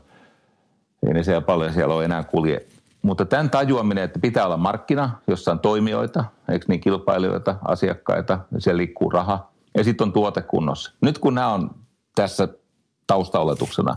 Ei 1.06 1.14
ne 1.14 1.22
siellä 1.22 1.40
paljon 1.40 1.72
siellä 1.72 1.94
ole 1.94 2.04
enää 2.04 2.22
kulje. 2.22 2.66
Mutta 3.02 3.24
tämän 3.24 3.50
tajuaminen, 3.50 4.04
että 4.04 4.18
pitää 4.18 4.44
olla 4.44 4.56
markkina, 4.56 5.10
jossa 5.26 5.52
on 5.52 5.58
toimijoita, 5.58 6.24
eikö 6.50 6.64
niin 6.68 6.80
kilpailijoita, 6.80 7.56
asiakkaita, 7.64 8.38
siellä 8.58 8.76
liikkuu 8.76 9.10
raha, 9.10 9.50
ja 9.76 9.84
sitten 9.84 10.04
on 10.04 10.12
tuote 10.12 10.42
kunnossa. 10.42 10.92
Nyt 11.00 11.18
kun 11.18 11.34
nämä 11.34 11.52
on 11.52 11.70
tässä 12.14 12.48
taustaoletuksena 13.06 13.96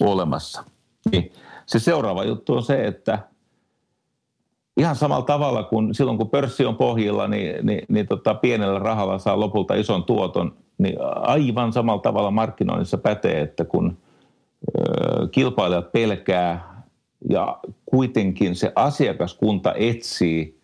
olemassa, 0.00 0.64
niin 1.12 1.32
se 1.66 1.78
seuraava 1.78 2.24
juttu 2.24 2.54
on 2.54 2.62
se, 2.62 2.86
että 2.86 3.18
ihan 4.76 4.96
samalla 4.96 5.24
tavalla 5.24 5.62
kuin 5.62 5.94
silloin, 5.94 6.18
kun 6.18 6.30
pörssi 6.30 6.64
on 6.64 6.76
pohjilla, 6.76 7.28
niin, 7.28 7.66
niin, 7.66 7.84
niin 7.88 8.06
tota, 8.06 8.34
pienellä 8.34 8.78
rahalla 8.78 9.18
saa 9.18 9.40
lopulta 9.40 9.74
ison 9.74 10.04
tuoton, 10.04 10.56
niin 10.78 10.96
aivan 11.14 11.72
samalla 11.72 12.02
tavalla 12.02 12.30
markkinoinnissa 12.30 12.98
pätee, 12.98 13.40
että 13.40 13.64
kun 13.64 13.98
ö, 14.78 15.28
kilpailijat 15.28 15.92
pelkää 15.92 16.71
ja 17.30 17.60
kuitenkin 17.86 18.56
se 18.56 18.72
asiakaskunta 18.74 19.74
etsii 19.74 20.60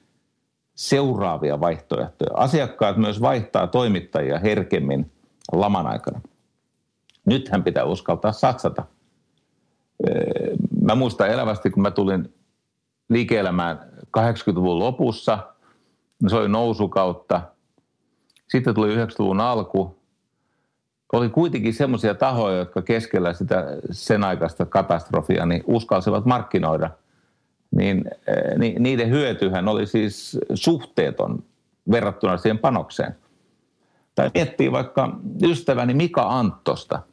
seuraavia 0.74 1.60
vaihtoehtoja. 1.60 2.30
Asiakkaat 2.34 2.96
myös 2.96 3.20
vaihtaa 3.20 3.66
toimittajia 3.66 4.38
herkemmin 4.38 5.12
laman 5.52 5.86
aikana. 5.86 6.20
Nythän 7.26 7.64
pitää 7.64 7.84
uskaltaa 7.84 8.32
satsata. 8.32 8.84
Mä 10.82 10.94
muistan 10.94 11.30
elävästi, 11.30 11.70
kun 11.70 11.82
mä 11.82 11.90
tulin 11.90 12.34
liike-elämään 13.08 13.92
80-luvun 14.18 14.78
lopussa. 14.78 15.38
Se 16.28 16.36
oli 16.36 16.48
nousukautta. 16.48 17.42
Sitten 18.48 18.74
tuli 18.74 18.96
90-luvun 18.96 19.40
alku. 19.40 19.97
Oli 21.12 21.28
kuitenkin 21.28 21.74
semmoisia 21.74 22.14
tahoja, 22.14 22.56
jotka 22.56 22.82
keskellä 22.82 23.32
sitä 23.32 23.66
sen 23.90 24.24
aikaista 24.24 24.66
katastrofia 24.66 25.46
niin 25.46 25.64
uskalsivat 25.66 26.24
markkinoida. 26.24 26.90
Niin, 27.70 28.04
niin 28.58 28.82
niiden 28.82 29.10
hyötyhän 29.10 29.68
oli 29.68 29.86
siis 29.86 30.38
suhteeton 30.54 31.42
verrattuna 31.90 32.36
siihen 32.36 32.58
panokseen. 32.58 33.16
Tai 34.14 34.30
miettii 34.34 34.72
vaikka 34.72 35.18
ystäväni 35.42 35.94
Mika 35.94 36.38
Anttosta– 36.38 37.02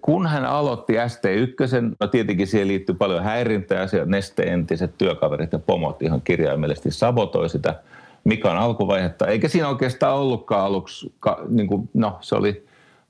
kun 0.00 0.26
hän 0.26 0.44
aloitti 0.44 0.92
ST1, 0.92 1.96
no 2.00 2.06
tietenkin 2.06 2.46
siihen 2.46 2.68
liittyy 2.68 2.94
paljon 2.94 3.24
häirintää, 3.24 3.86
se 3.86 4.02
Nesteen 4.04 4.48
entiset 4.48 4.98
työkaverit 4.98 5.52
ja 5.52 5.58
pomot 5.58 6.02
ihan 6.02 6.20
kirjaimellisesti 6.24 6.90
sabotoi 6.90 7.48
sitä 7.48 7.82
Mikan 8.26 8.58
alkuvaihetta, 8.58 9.26
eikä 9.26 9.48
siinä 9.48 9.68
oikeastaan 9.68 10.16
ollutkaan 10.16 10.64
aluksi, 10.64 11.14
niin 11.48 11.66
kuin, 11.66 11.90
no 11.94 12.18
se 12.20 12.34
oli 12.34 12.66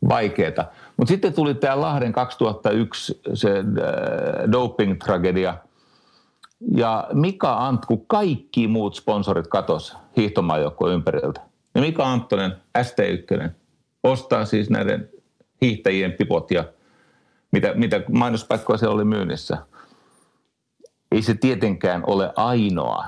vaikeaa. 0.09 0.65
Mutta 0.97 1.09
sitten 1.09 1.33
tuli 1.33 1.55
tämä 1.55 1.81
Lahden 1.81 2.13
2001 2.13 3.21
se 3.35 3.59
äh, 3.59 3.65
doping-tragedia, 4.53 5.55
ja 6.77 7.09
Mika 7.13 7.67
Ant, 7.67 7.87
kun 7.87 8.07
kaikki 8.07 8.69
muut 8.69 8.95
sponsorit 8.95 9.47
katos 9.47 9.97
hiihtomaajoukkojen 10.17 10.95
ympäriltä, 10.95 11.41
ja 11.75 11.81
Mika 11.81 12.13
Anttonen, 12.13 12.53
ST1, 12.79 13.51
ostaa 14.03 14.45
siis 14.45 14.71
näiden 14.71 15.09
hiihtäjien 15.63 16.13
pipot 16.13 16.51
ja 16.51 16.65
mitä, 17.53 17.73
mitä 17.75 18.01
mainospaikkoja 18.13 18.77
siellä 18.77 18.95
oli 18.95 19.05
myynnissä. 19.05 19.59
Ei 21.13 21.23
se 21.23 21.35
tietenkään 21.35 22.03
ole 22.07 22.33
ainoa 22.37 23.05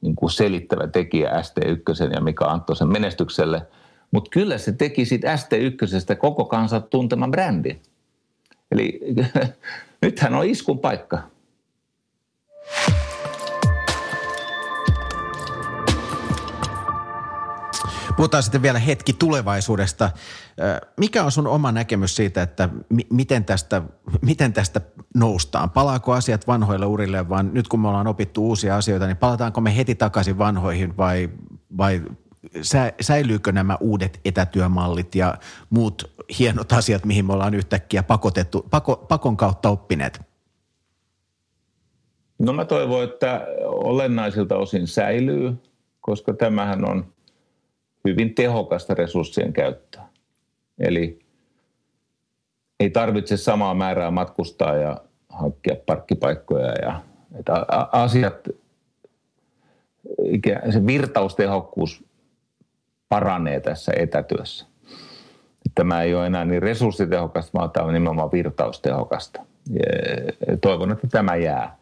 niin 0.00 0.16
kuin 0.16 0.30
selittävä 0.30 0.86
tekijä 0.86 1.30
ST1 1.30 2.14
ja 2.14 2.20
Mika 2.20 2.44
Anttosen 2.44 2.88
menestykselle, 2.88 3.62
mutta 4.10 4.30
kyllä 4.30 4.58
se 4.58 4.72
teki 4.72 5.04
siitä 5.04 5.36
ST1 5.36 6.16
koko 6.16 6.44
kansan 6.44 6.82
tunteman 6.82 7.30
brändin. 7.30 7.82
Eli 8.70 9.00
nythän 10.02 10.34
on 10.34 10.44
iskun 10.44 10.78
paikka. 10.78 11.18
Puhutaan 18.18 18.42
sitten 18.42 18.62
vielä 18.62 18.78
hetki 18.78 19.12
tulevaisuudesta. 19.12 20.10
Mikä 20.96 21.24
on 21.24 21.32
sun 21.32 21.46
oma 21.46 21.72
näkemys 21.72 22.16
siitä, 22.16 22.42
että 22.42 22.68
miten 23.10 23.44
tästä, 23.44 23.82
miten 24.22 24.52
tästä 24.52 24.80
noustaan? 25.14 25.70
Palaako 25.70 26.12
asiat 26.12 26.46
vanhoille 26.46 26.86
urille, 26.86 27.28
vaan 27.28 27.50
nyt 27.54 27.68
kun 27.68 27.80
me 27.80 27.88
ollaan 27.88 28.06
opittu 28.06 28.46
uusia 28.46 28.76
asioita, 28.76 29.06
niin 29.06 29.16
palataanko 29.16 29.60
me 29.60 29.76
heti 29.76 29.94
takaisin 29.94 30.38
vanhoihin 30.38 30.96
vai, 30.96 31.30
vai 31.76 32.02
säilyykö 33.00 33.52
nämä 33.52 33.76
uudet 33.80 34.20
etätyömallit 34.24 35.14
ja 35.14 35.34
muut 35.70 36.10
hienot 36.38 36.72
asiat, 36.72 37.04
mihin 37.04 37.26
me 37.26 37.32
ollaan 37.32 37.54
yhtäkkiä 37.54 38.02
pakotettu, 38.02 38.66
pako, 38.70 38.96
pakon 38.96 39.36
kautta 39.36 39.68
oppineet? 39.68 40.20
No 42.38 42.52
mä 42.52 42.64
toivon, 42.64 43.04
että 43.04 43.46
olennaisilta 43.64 44.56
osin 44.56 44.86
säilyy, 44.86 45.56
koska 46.00 46.32
tämähän 46.32 46.84
on 46.84 47.17
hyvin 48.10 48.34
tehokasta 48.34 48.94
resurssien 48.94 49.52
käyttöä. 49.52 50.02
Eli 50.78 51.18
ei 52.80 52.90
tarvitse 52.90 53.36
samaa 53.36 53.74
määrää 53.74 54.10
matkustaa 54.10 54.76
ja 54.76 55.00
hankkia 55.28 55.76
parkkipaikkoja 55.86 56.72
ja 56.82 57.02
että 57.38 57.66
asiat, 57.92 58.48
se 60.70 60.86
virtaustehokkuus 60.86 62.04
paranee 63.08 63.60
tässä 63.60 63.92
etätyössä. 63.96 64.66
Tämä 65.74 66.02
ei 66.02 66.14
ole 66.14 66.26
enää 66.26 66.44
niin 66.44 66.62
resurssitehokasta, 66.62 67.58
vaan 67.58 67.70
tämä 67.70 67.86
on 67.86 67.94
nimenomaan 67.94 68.32
virtaustehokasta. 68.32 69.40
Ja 70.48 70.56
toivon, 70.60 70.92
että 70.92 71.06
tämä 71.06 71.36
jää. 71.36 71.76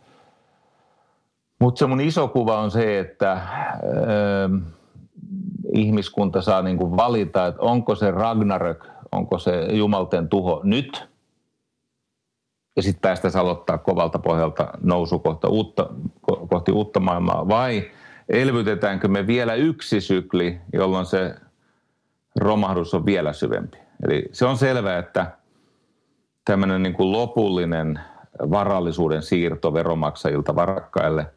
Mutta 1.58 1.78
se 1.78 1.86
mun 1.86 2.00
iso 2.00 2.28
kuva 2.28 2.58
on 2.58 2.70
se, 2.70 2.98
että 2.98 3.40
öö, 3.82 4.48
ihmiskunta 5.72 6.42
saa 6.42 6.62
niin 6.62 6.76
kuin 6.76 6.96
valita, 6.96 7.46
että 7.46 7.62
onko 7.62 7.94
se 7.94 8.10
Ragnarök, 8.10 8.84
onko 9.12 9.38
se 9.38 9.66
Jumalten 9.72 10.28
tuho 10.28 10.60
nyt, 10.64 11.08
ja 12.76 12.82
sitten 12.82 13.00
päästäisiin 13.00 13.42
aloittaa 13.42 13.78
kovalta 13.78 14.18
pohjalta 14.18 14.68
nousu 14.82 15.18
kohta 15.18 15.48
uutta, 15.48 15.88
kohti 16.50 16.72
uutta 16.72 17.00
maailmaa, 17.00 17.48
vai 17.48 17.90
elvytetäänkö 18.28 19.08
me 19.08 19.26
vielä 19.26 19.54
yksi 19.54 20.00
sykli, 20.00 20.60
jolloin 20.72 21.06
se 21.06 21.34
romahdus 22.40 22.94
on 22.94 23.06
vielä 23.06 23.32
syvempi. 23.32 23.78
Eli 24.04 24.28
se 24.32 24.46
on 24.46 24.58
selvää, 24.58 24.98
että 24.98 25.32
tämmöinen 26.44 26.82
niin 26.82 26.94
kuin 26.94 27.12
lopullinen 27.12 28.00
varallisuuden 28.50 29.22
siirto 29.22 29.72
veromaksajilta 29.72 30.54
varakkaille– 30.54 31.26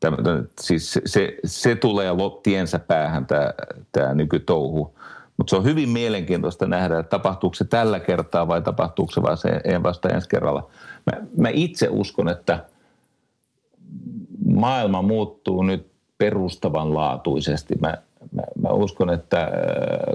Tämä, 0.00 0.16
siis 0.60 0.92
se, 0.92 1.02
se, 1.06 1.36
se 1.44 1.74
tulee 1.74 2.10
tiensä 2.42 2.78
päähän 2.78 3.26
tämä, 3.26 3.52
tämä 3.92 4.14
nykytouhu. 4.14 4.94
Mutta 5.36 5.50
se 5.50 5.56
on 5.56 5.64
hyvin 5.64 5.88
mielenkiintoista 5.88 6.66
nähdä, 6.66 6.98
että 6.98 7.10
tapahtuuko 7.10 7.54
se 7.54 7.64
tällä 7.64 8.00
kertaa 8.00 8.48
vai 8.48 8.62
tapahtuuko 8.62 9.12
se 9.12 9.22
vasta 9.82 10.08
ensi 10.08 10.28
kerralla. 10.28 10.70
Mä, 11.06 11.26
mä 11.36 11.48
itse 11.52 11.88
uskon, 11.90 12.28
että 12.28 12.64
maailma 14.44 15.02
muuttuu 15.02 15.62
nyt 15.62 15.90
perustavanlaatuisesti. 16.18 17.74
Mä, 17.80 17.94
mä, 18.32 18.42
mä 18.62 18.68
uskon, 18.68 19.10
että 19.10 19.42
äh, 19.42 19.50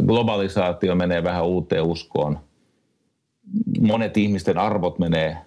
globalisaatio 0.05 0.95
menee 0.95 1.23
vähän 1.23 1.45
uuteen 1.45 1.83
uskoon. 1.83 2.39
Monet 3.81 4.17
ihmisten 4.17 4.57
arvot 4.57 4.99
menee 4.99 5.37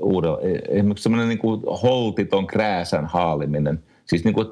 uudella. 0.00 0.38
E, 0.40 0.52
esimerkiksi 0.68 1.02
semmoinen 1.02 1.28
niin 1.28 1.38
kuin 1.38 1.62
holtiton 1.82 2.46
krääsän 2.46 3.06
haaliminen. 3.06 3.82
Siis 4.06 4.24
niin 4.24 4.34
kuin, 4.34 4.46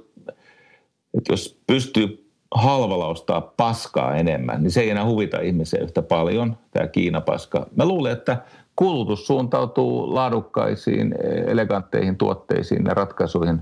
että 1.19 1.33
jos 1.33 1.61
pystyy 1.67 2.31
halvalla 2.55 3.07
ostaa 3.07 3.41
paskaa 3.41 4.17
enemmän, 4.17 4.63
niin 4.63 4.71
se 4.71 4.81
ei 4.81 4.91
enää 4.91 5.07
huvita 5.07 5.41
ihmisiä 5.41 5.81
yhtä 5.81 6.03
paljon, 6.03 6.57
tämä 6.71 6.87
Kiinapaska. 6.87 7.67
Mä 7.77 7.85
luulen, 7.85 8.13
että 8.13 8.37
kulutus 8.77 9.27
suuntautuu 9.27 10.15
laadukkaisiin, 10.15 11.15
elegantteihin 11.47 12.17
tuotteisiin 12.17 12.85
ja 12.85 12.95
ratkaisuihin. 12.95 13.61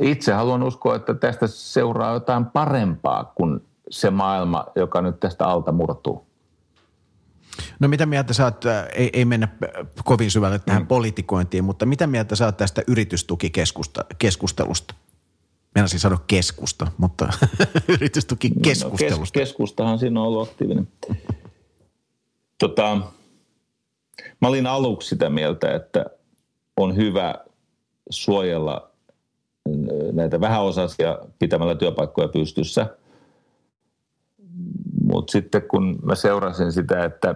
Itse 0.00 0.32
haluan 0.32 0.62
uskoa, 0.62 0.96
että 0.96 1.14
tästä 1.14 1.46
seuraa 1.46 2.12
jotain 2.12 2.44
parempaa 2.44 3.32
kuin 3.34 3.60
se 3.90 4.10
maailma, 4.10 4.66
joka 4.76 5.02
nyt 5.02 5.20
tästä 5.20 5.46
alta 5.46 5.72
murtuu. 5.72 6.26
No 7.80 7.88
mitä 7.88 8.06
mieltä 8.06 8.32
sä 8.32 8.44
oot, 8.44 8.66
äh, 8.66 8.86
ei, 8.94 9.10
ei 9.12 9.24
mennä 9.24 9.48
kovin 10.04 10.30
syvälle 10.30 10.58
tähän 10.58 10.82
mm. 10.82 10.86
politikointiin, 10.86 11.64
mutta 11.64 11.86
mitä 11.86 12.06
mieltä 12.06 12.36
sä 12.36 12.44
oot 12.44 12.56
tästä 12.56 12.82
yritystukikeskustelusta? 12.86 14.94
Meidän 15.74 15.88
siis 15.88 16.02
sanoa 16.02 16.24
keskusta, 16.26 16.86
mutta 16.98 17.32
yritystukikeskustelusta. 17.94 19.18
No, 19.18 19.20
kes, 19.20 19.32
keskustahan 19.32 19.98
siinä 19.98 20.20
on 20.20 20.26
ollut 20.26 20.48
aktiivinen. 20.48 20.88
Tota, 22.58 22.98
mä 24.40 24.48
olin 24.48 24.66
aluksi 24.66 25.08
sitä 25.08 25.30
mieltä, 25.30 25.74
että 25.74 26.04
on 26.76 26.96
hyvä 26.96 27.34
suojella 28.10 28.90
näitä 30.12 30.40
vähäosaisia 30.40 31.18
pitämällä 31.38 31.74
työpaikkoja 31.74 32.28
pystyssä– 32.28 32.86
mutta 35.12 35.32
sitten 35.32 35.62
kun 35.62 35.98
mä 36.02 36.14
seurasin 36.14 36.72
sitä, 36.72 37.04
että 37.04 37.34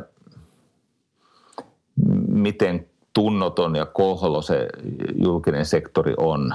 miten 2.28 2.86
tunnoton 3.12 3.76
ja 3.76 3.86
kohlo 3.86 4.42
se 4.42 4.68
julkinen 5.14 5.66
sektori 5.66 6.14
on, 6.16 6.54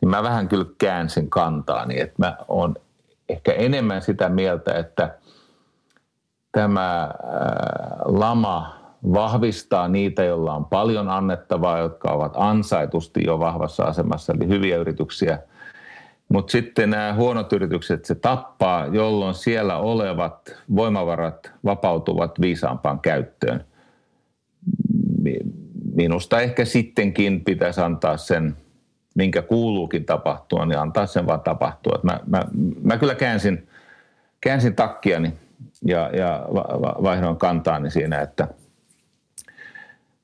niin 0.00 0.08
mä 0.08 0.22
vähän 0.22 0.48
kyllä 0.48 0.66
käänsin 0.78 1.30
kantaani, 1.30 2.00
että 2.00 2.14
mä 2.18 2.36
oon 2.48 2.74
ehkä 3.28 3.52
enemmän 3.52 4.02
sitä 4.02 4.28
mieltä, 4.28 4.74
että 4.74 5.18
tämä 6.52 7.10
lama 8.04 8.74
vahvistaa 9.12 9.88
niitä, 9.88 10.24
joilla 10.24 10.54
on 10.54 10.64
paljon 10.64 11.08
annettavaa, 11.08 11.78
jotka 11.78 12.10
ovat 12.10 12.32
ansaitusti 12.36 13.20
jo 13.26 13.38
vahvassa 13.38 13.84
asemassa, 13.84 14.32
eli 14.32 14.48
hyviä 14.48 14.76
yrityksiä. 14.76 15.38
Mutta 16.28 16.52
sitten 16.52 16.90
nämä 16.90 17.14
huonot 17.14 17.52
yritykset 17.52 18.04
se 18.04 18.14
tappaa, 18.14 18.86
jolloin 18.86 19.34
siellä 19.34 19.76
olevat 19.76 20.56
voimavarat 20.76 21.52
vapautuvat 21.64 22.40
viisaampaan 22.40 23.00
käyttöön. 23.00 23.64
Minusta 25.94 26.40
ehkä 26.40 26.64
sittenkin 26.64 27.44
pitäisi 27.44 27.80
antaa 27.80 28.16
sen, 28.16 28.56
minkä 29.14 29.42
kuuluukin 29.42 30.04
tapahtua, 30.04 30.66
niin 30.66 30.78
antaa 30.78 31.06
sen 31.06 31.26
vaan 31.26 31.40
tapahtua. 31.40 32.00
Mä, 32.02 32.20
mä, 32.26 32.44
mä 32.82 32.96
kyllä 32.96 33.14
käänsin, 33.14 33.68
käänsin 34.40 34.74
takkiani 34.74 35.32
ja, 35.84 36.10
ja 36.16 36.46
vaihdoin 37.02 37.36
kantaani 37.36 37.90
siinä, 37.90 38.20
että– 38.20 38.48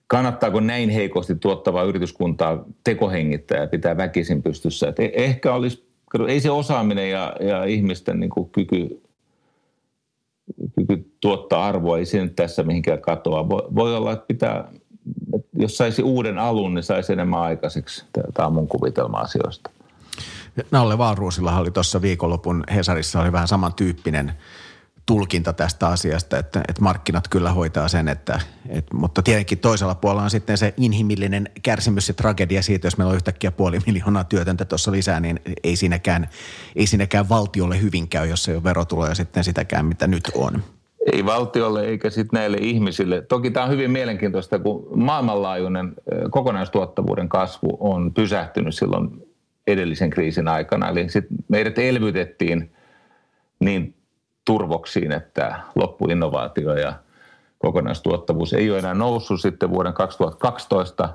kannattaako 0.06 0.60
näin 0.60 0.90
heikosti 0.90 1.34
tuottavaa 1.34 1.84
yrityskuntaa 1.84 2.64
tekohengittää 2.84 3.60
ja 3.60 3.66
pitää 3.66 3.96
väkisin 3.96 4.42
pystyssä. 4.42 4.88
Et 4.88 5.00
e- 5.00 5.12
ehkä 5.14 5.54
olisi, 5.54 5.88
ei 6.28 6.40
se 6.40 6.50
osaaminen 6.50 7.10
ja, 7.10 7.36
ja 7.40 7.64
ihmisten 7.64 8.20
niin 8.20 8.30
kuin 8.30 8.50
kyky, 8.50 9.00
kyky 10.76 11.10
tuottaa 11.20 11.66
arvoa, 11.66 11.98
ei 11.98 12.06
se 12.06 12.22
nyt 12.22 12.36
tässä 12.36 12.62
mihinkään 12.62 13.00
katoa. 13.00 13.48
Voi, 13.48 13.62
voi 13.74 13.96
olla, 13.96 14.12
että 14.12 14.26
pitää, 14.26 14.68
että 15.34 15.48
jos 15.58 15.76
saisi 15.76 16.02
uuden 16.02 16.38
alun, 16.38 16.74
niin 16.74 16.82
saisi 16.82 17.12
enemmän 17.12 17.40
aikaiseksi. 17.40 18.04
Tämä 18.34 18.46
on 18.46 18.52
mun 18.52 18.68
kuvitelma 18.68 19.18
asioista. 19.18 19.70
Nalle 20.70 20.98
Vaaruusilla 20.98 21.58
oli 21.58 21.70
tuossa 21.70 22.02
viikonlopun 22.02 22.64
Hesarissa 22.74 23.20
oli 23.20 23.32
vähän 23.32 23.48
samantyyppinen– 23.48 24.32
tulkinta 25.06 25.52
tästä 25.52 25.88
asiasta, 25.88 26.38
että, 26.38 26.60
että 26.68 26.82
markkinat 26.82 27.28
kyllä 27.28 27.52
hoitaa 27.52 27.88
sen, 27.88 28.08
että, 28.08 28.40
että, 28.68 28.96
mutta 28.96 29.22
tietenkin 29.22 29.58
toisella 29.58 29.94
puolella 29.94 30.22
on 30.22 30.30
sitten 30.30 30.58
se 30.58 30.74
inhimillinen 30.76 31.48
kärsimys 31.62 32.08
ja 32.08 32.14
tragedia 32.14 32.62
siitä, 32.62 32.86
jos 32.86 32.98
meillä 32.98 33.10
on 33.10 33.16
yhtäkkiä 33.16 33.50
puoli 33.50 33.78
miljoonaa 33.86 34.24
työtöntä 34.24 34.64
tuossa 34.64 34.92
lisää, 34.92 35.20
niin 35.20 35.40
ei 35.64 35.76
siinäkään, 35.76 36.28
ei 36.76 36.86
siinäkään 36.86 37.28
valtiolle 37.28 37.80
hyvin 37.82 38.08
käy, 38.08 38.26
jos 38.28 38.48
ei 38.48 38.54
ole 38.54 38.64
verotuloja 38.64 39.14
sitten 39.14 39.44
sitäkään, 39.44 39.86
mitä 39.86 40.06
nyt 40.06 40.30
on. 40.34 40.62
Ei 41.12 41.24
valtiolle 41.24 41.84
eikä 41.84 42.10
sitten 42.10 42.38
näille 42.38 42.56
ihmisille. 42.60 43.22
Toki 43.22 43.50
tämä 43.50 43.64
on 43.66 43.72
hyvin 43.72 43.90
mielenkiintoista, 43.90 44.58
kun 44.58 44.88
maailmanlaajuinen 44.94 45.94
kokonaistuottavuuden 46.30 47.28
kasvu 47.28 47.76
on 47.80 48.14
pysähtynyt 48.14 48.74
silloin 48.74 49.26
edellisen 49.66 50.10
kriisin 50.10 50.48
aikana. 50.48 50.88
Eli 50.88 51.08
sit 51.08 51.24
meidät 51.48 51.78
elvytettiin 51.78 52.72
niin 53.60 53.95
turvoksiin, 54.46 55.12
että 55.12 55.60
loppuinnovaatio 55.74 56.74
ja 56.74 56.94
kokonaistuottavuus 57.58 58.52
ei 58.52 58.70
ole 58.70 58.78
enää 58.78 58.94
noussut 58.94 59.40
sitten 59.40 59.70
vuoden 59.70 59.92
2012, 59.92 61.08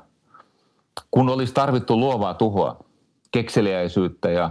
kun 1.11 1.29
olisi 1.29 1.53
tarvittu 1.53 1.99
luovaa 1.99 2.33
tuhoa, 2.33 2.83
kekseliäisyyttä 3.31 4.29
ja 4.29 4.49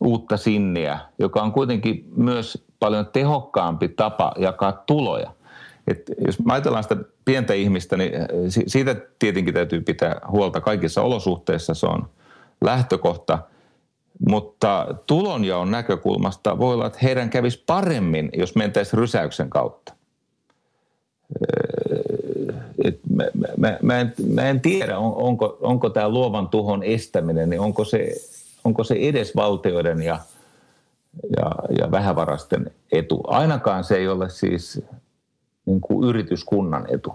uutta 0.00 0.36
sinniä, 0.36 0.98
joka 1.18 1.42
on 1.42 1.52
kuitenkin 1.52 2.12
myös 2.16 2.64
paljon 2.80 3.06
tehokkaampi 3.06 3.88
tapa 3.88 4.32
jakaa 4.38 4.72
tuloja. 4.72 5.30
Et 5.86 6.10
jos 6.26 6.38
ajatellaan 6.48 6.82
sitä 6.82 6.96
pientä 7.24 7.54
ihmistä, 7.54 7.96
niin 7.96 8.12
siitä 8.66 8.96
tietenkin 9.18 9.54
täytyy 9.54 9.80
pitää 9.80 10.20
huolta 10.28 10.60
kaikissa 10.60 11.02
olosuhteissa. 11.02 11.74
Se 11.74 11.86
on 11.86 12.08
lähtökohta– 12.60 13.38
mutta 14.28 14.94
tulonjaon 15.06 15.70
näkökulmasta 15.70 16.58
voi 16.58 16.74
olla, 16.74 16.86
että 16.86 16.98
heidän 17.02 17.30
kävisi 17.30 17.62
paremmin, 17.66 18.30
jos 18.36 18.54
mentäisiin 18.54 18.98
rysäyksen 18.98 19.50
kautta. 19.50 19.92
Et 22.84 23.00
mä, 23.14 23.24
mä, 23.56 23.78
mä, 23.82 24.00
en, 24.00 24.14
mä 24.34 24.42
en 24.42 24.60
tiedä, 24.60 24.98
on, 24.98 25.14
onko, 25.16 25.58
onko 25.60 25.90
tämä 25.90 26.08
luovan 26.08 26.48
tuhon 26.48 26.82
estäminen, 26.82 27.50
niin 27.50 27.60
onko 27.60 27.84
se, 27.84 28.14
onko 28.64 28.84
se 28.84 28.94
edes 28.98 29.36
valtioiden 29.36 30.02
ja, 30.02 30.18
ja, 31.36 31.52
ja 31.78 31.90
vähävarasten 31.90 32.70
etu. 32.92 33.20
Ainakaan 33.26 33.84
se 33.84 33.96
ei 33.96 34.08
ole 34.08 34.30
siis 34.30 34.82
niin 35.66 35.80
kuin 35.80 36.08
yrityskunnan 36.08 36.86
etu. 36.94 37.12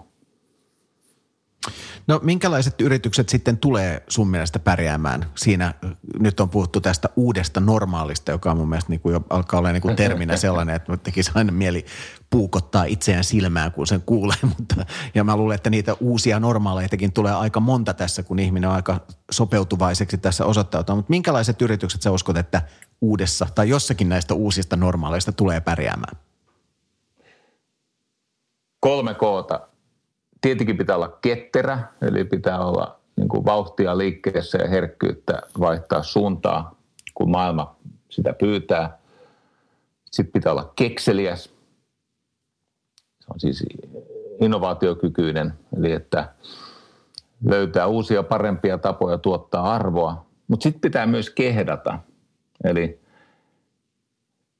No 2.10 2.20
minkälaiset 2.22 2.80
yritykset 2.80 3.28
sitten 3.28 3.58
tulee 3.58 4.02
sun 4.08 4.28
mielestä 4.28 4.58
pärjäämään 4.58 5.26
siinä? 5.34 5.74
Nyt 6.18 6.40
on 6.40 6.50
puhuttu 6.50 6.80
tästä 6.80 7.08
uudesta 7.16 7.60
normaalista, 7.60 8.30
joka 8.30 8.50
on 8.50 8.56
mun 8.56 8.68
mielestä 8.68 8.90
niin 8.90 9.00
kuin 9.00 9.12
jo 9.12 9.20
alkaa 9.30 9.58
olla 9.58 9.72
niin 9.72 9.82
kuin 9.82 9.96
terminä 9.96 10.36
sellainen, 10.36 10.76
että 10.76 10.96
tekisi 10.96 11.30
aina 11.34 11.52
mieli 11.52 11.86
puukottaa 12.30 12.84
itseään 12.84 13.24
silmään, 13.24 13.72
kun 13.72 13.86
sen 13.86 14.02
kuulee. 14.06 14.36
Mutta, 14.58 14.86
ja 15.14 15.24
mä 15.24 15.36
luulen, 15.36 15.54
että 15.54 15.70
niitä 15.70 15.96
uusia 16.00 16.40
normaaleitakin 16.40 17.12
tulee 17.12 17.32
aika 17.32 17.60
monta 17.60 17.94
tässä, 17.94 18.22
kun 18.22 18.38
ihminen 18.38 18.70
on 18.70 18.76
aika 18.76 19.00
sopeutuvaiseksi 19.30 20.18
tässä 20.18 20.44
osoittautua. 20.44 20.94
Mutta 20.94 21.10
minkälaiset 21.10 21.62
yritykset 21.62 22.02
sä 22.02 22.10
uskot, 22.10 22.36
että 22.36 22.62
uudessa 23.00 23.46
tai 23.54 23.68
jossakin 23.68 24.08
näistä 24.08 24.34
uusista 24.34 24.76
normaaleista 24.76 25.32
tulee 25.32 25.60
pärjäämään? 25.60 26.16
Kolme 28.80 29.14
koota 29.14 29.69
tietenkin 30.40 30.76
pitää 30.76 30.96
olla 30.96 31.18
ketterä, 31.22 31.78
eli 32.02 32.24
pitää 32.24 32.64
olla 32.64 33.00
niin 33.16 33.28
kuin 33.28 33.44
vauhtia 33.44 33.98
liikkeessä 33.98 34.58
ja 34.58 34.68
herkkyyttä 34.68 35.42
vaihtaa 35.60 36.02
suuntaa, 36.02 36.74
kun 37.14 37.30
maailma 37.30 37.76
sitä 38.08 38.32
pyytää. 38.32 38.98
Sitten 40.10 40.32
pitää 40.32 40.52
olla 40.52 40.72
kekseliäs. 40.76 41.44
Se 43.20 43.26
on 43.34 43.40
siis 43.40 43.64
innovaatiokykyinen, 44.40 45.52
eli 45.76 45.92
että 45.92 46.28
löytää 47.44 47.86
uusia 47.86 48.22
parempia 48.22 48.78
tapoja 48.78 49.18
tuottaa 49.18 49.74
arvoa. 49.74 50.26
Mutta 50.48 50.62
sitten 50.62 50.80
pitää 50.80 51.06
myös 51.06 51.30
kehdata. 51.30 51.98
Eli 52.64 53.00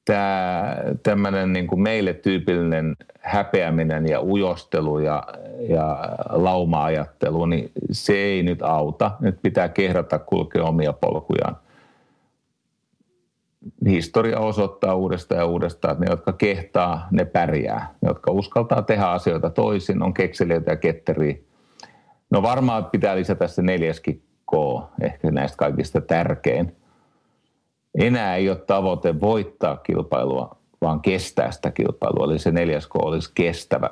tämä 0.05 0.75
tämmöinen 1.03 1.53
niin 1.53 1.67
kuin 1.67 1.81
meille 1.81 2.13
tyypillinen 2.13 2.95
häpeäminen 3.19 4.09
ja 4.09 4.21
ujostelu 4.21 4.99
ja, 4.99 5.23
ja 5.69 5.99
lauma-ajattelu, 6.29 7.45
niin 7.45 7.71
se 7.91 8.13
ei 8.13 8.43
nyt 8.43 8.61
auta. 8.61 9.11
Nyt 9.19 9.39
pitää 9.41 9.69
kehdata 9.69 10.19
kulkea 10.19 10.63
omia 10.63 10.93
polkujaan. 10.93 11.57
Historia 13.85 14.39
osoittaa 14.39 14.95
uudestaan 14.95 15.39
ja 15.39 15.45
uudestaan, 15.45 15.91
että 15.91 16.05
ne, 16.05 16.11
jotka 16.11 16.33
kehtaa, 16.33 17.07
ne 17.11 17.25
pärjää. 17.25 17.95
Ne, 18.01 18.07
jotka 18.07 18.31
uskaltaa 18.31 18.81
tehdä 18.81 19.05
asioita 19.05 19.49
toisin, 19.49 20.03
on 20.03 20.13
kekselijöitä 20.13 20.71
ja 20.71 20.75
ketteriä. 20.75 21.35
No 22.29 22.41
varmaan 22.41 22.85
pitää 22.85 23.15
lisätä 23.15 23.47
se 23.47 23.61
neljäskin 23.61 24.23
K, 24.51 24.53
ehkä 25.01 25.31
näistä 25.31 25.57
kaikista 25.57 26.01
tärkein– 26.01 26.75
enää 27.95 28.35
ei 28.35 28.49
ole 28.49 28.57
tavoite 28.57 29.19
voittaa 29.19 29.77
kilpailua, 29.77 30.57
vaan 30.81 31.01
kestää 31.01 31.51
sitä 31.51 31.71
kilpailua. 31.71 32.25
Eli 32.25 32.39
se 32.39 32.51
neljäs 32.51 32.87
K 32.87 32.95
olisi 32.95 33.31
kestävä. 33.35 33.89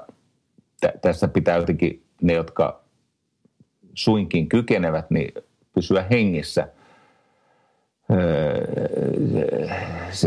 Tässä 1.02 1.28
pitää 1.28 1.58
jotenkin 1.58 2.04
ne, 2.22 2.34
jotka 2.34 2.80
suinkin 3.94 4.50
kykenevät, 4.50 5.12
niin 5.12 5.34
pysyä 5.74 6.06
hengissä. 6.12 6.68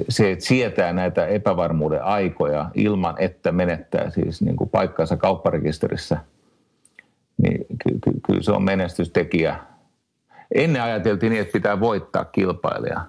Se, 0.09 0.33
että 0.33 0.45
sietää 0.45 0.93
näitä 0.93 1.27
epävarmuuden 1.27 2.05
aikoja 2.05 2.71
ilman, 2.75 3.15
että 3.19 3.53
menettää 3.53 4.11
siis 4.11 4.43
niin 4.43 4.57
kuin 4.57 4.71
paikkansa 4.71 5.17
kaupparekisterissä, 5.17 6.19
niin 7.43 7.67
kyllä 7.85 7.99
ky, 8.05 8.11
ky, 8.27 8.43
se 8.43 8.53
on 8.53 8.63
menestystekijä. 8.63 9.57
Ennen 10.55 10.83
ajateltiin 10.83 11.31
niin, 11.31 11.43
että 11.43 11.53
pitää 11.53 11.81
voittaa 11.81 12.25
kilpailija 12.25 13.01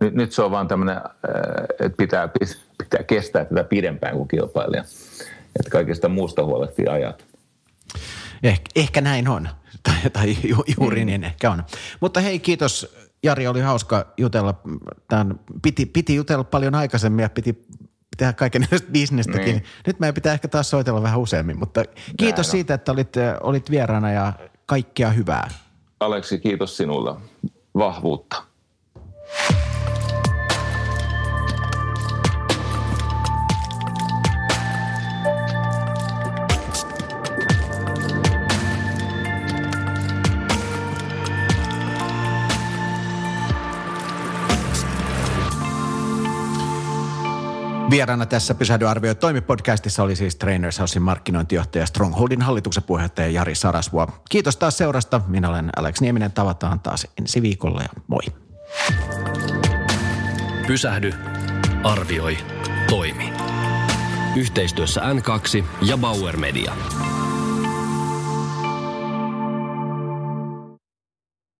nyt, 0.00 0.14
nyt 0.14 0.32
se 0.32 0.42
on 0.42 0.50
vaan 0.50 0.68
tämmöinen, 0.68 0.96
äh, 0.96 1.02
että 1.80 1.96
pitää, 1.96 2.28
pitää 2.78 3.02
kestää 3.02 3.44
tätä 3.44 3.64
pidempään 3.64 4.16
kuin 4.16 4.28
kilpailija. 4.28 4.84
Että 5.60 5.70
kaikesta 5.70 6.08
muusta 6.08 6.44
huolehtii 6.44 6.86
ajat. 6.86 7.24
Eh, 8.42 8.60
ehkä 8.76 9.00
näin 9.00 9.28
on, 9.28 9.48
tai, 9.82 10.10
tai 10.12 10.36
ju, 10.44 10.64
juuri 10.80 11.00
mm. 11.00 11.06
niin 11.06 11.24
ehkä 11.24 11.50
on. 11.50 11.64
Mutta 12.00 12.20
hei, 12.20 12.38
kiitos 12.38 12.96
Jari, 13.22 13.46
oli 13.46 13.60
hauska 13.60 14.06
jutella. 14.16 14.54
Tämän, 15.08 15.40
piti, 15.62 15.86
piti 15.86 16.14
jutella 16.14 16.44
paljon 16.44 16.74
aikaisemmin 16.74 17.22
ja 17.22 17.28
piti 17.28 17.66
tehdä 18.16 18.32
kaiken 18.32 18.66
bisnestäkin. 18.92 19.44
Niin. 19.44 19.64
Nyt 19.86 20.00
meidän 20.00 20.14
pitää 20.14 20.32
ehkä 20.32 20.48
taas 20.48 20.70
soitella 20.70 21.02
vähän 21.02 21.20
useammin, 21.20 21.58
mutta 21.58 21.84
kiitos 22.16 22.46
Näin 22.46 22.50
siitä, 22.50 22.74
että 22.74 22.92
olit, 22.92 23.14
olit 23.40 23.70
vieraana 23.70 24.12
ja 24.12 24.32
kaikkea 24.66 25.10
hyvää. 25.10 25.48
Aleksi, 26.00 26.38
kiitos 26.38 26.76
sinulle. 26.76 27.14
Vahvuutta. 27.74 28.42
Vieraana 47.90 48.26
tässä 48.26 48.54
Pysähdy 48.54 48.88
arvioi 48.88 49.14
toimipodcastissa 49.14 50.02
oli 50.02 50.16
siis 50.16 50.36
Trainers 50.36 50.78
Housein 50.78 51.02
markkinointijohtaja 51.02 51.86
Strongholdin 51.86 52.42
hallituksen 52.42 52.82
puheenjohtaja 52.82 53.28
Jari 53.28 53.54
Sarasvuo. 53.54 54.08
Kiitos 54.28 54.56
taas 54.56 54.78
seurasta. 54.78 55.20
Minä 55.26 55.48
olen 55.48 55.70
Alex 55.76 56.00
Nieminen. 56.00 56.32
Tavataan 56.32 56.80
taas 56.80 57.06
ensi 57.20 57.42
viikolla 57.42 57.82
ja 57.82 57.88
moi. 58.06 58.22
Pysähdy, 60.66 61.12
arvioi, 61.84 62.38
toimi. 62.90 63.32
Yhteistyössä 64.36 65.00
N2 65.00 65.64
ja 65.82 65.98
Bauer 65.98 66.36
Media. 66.36 66.72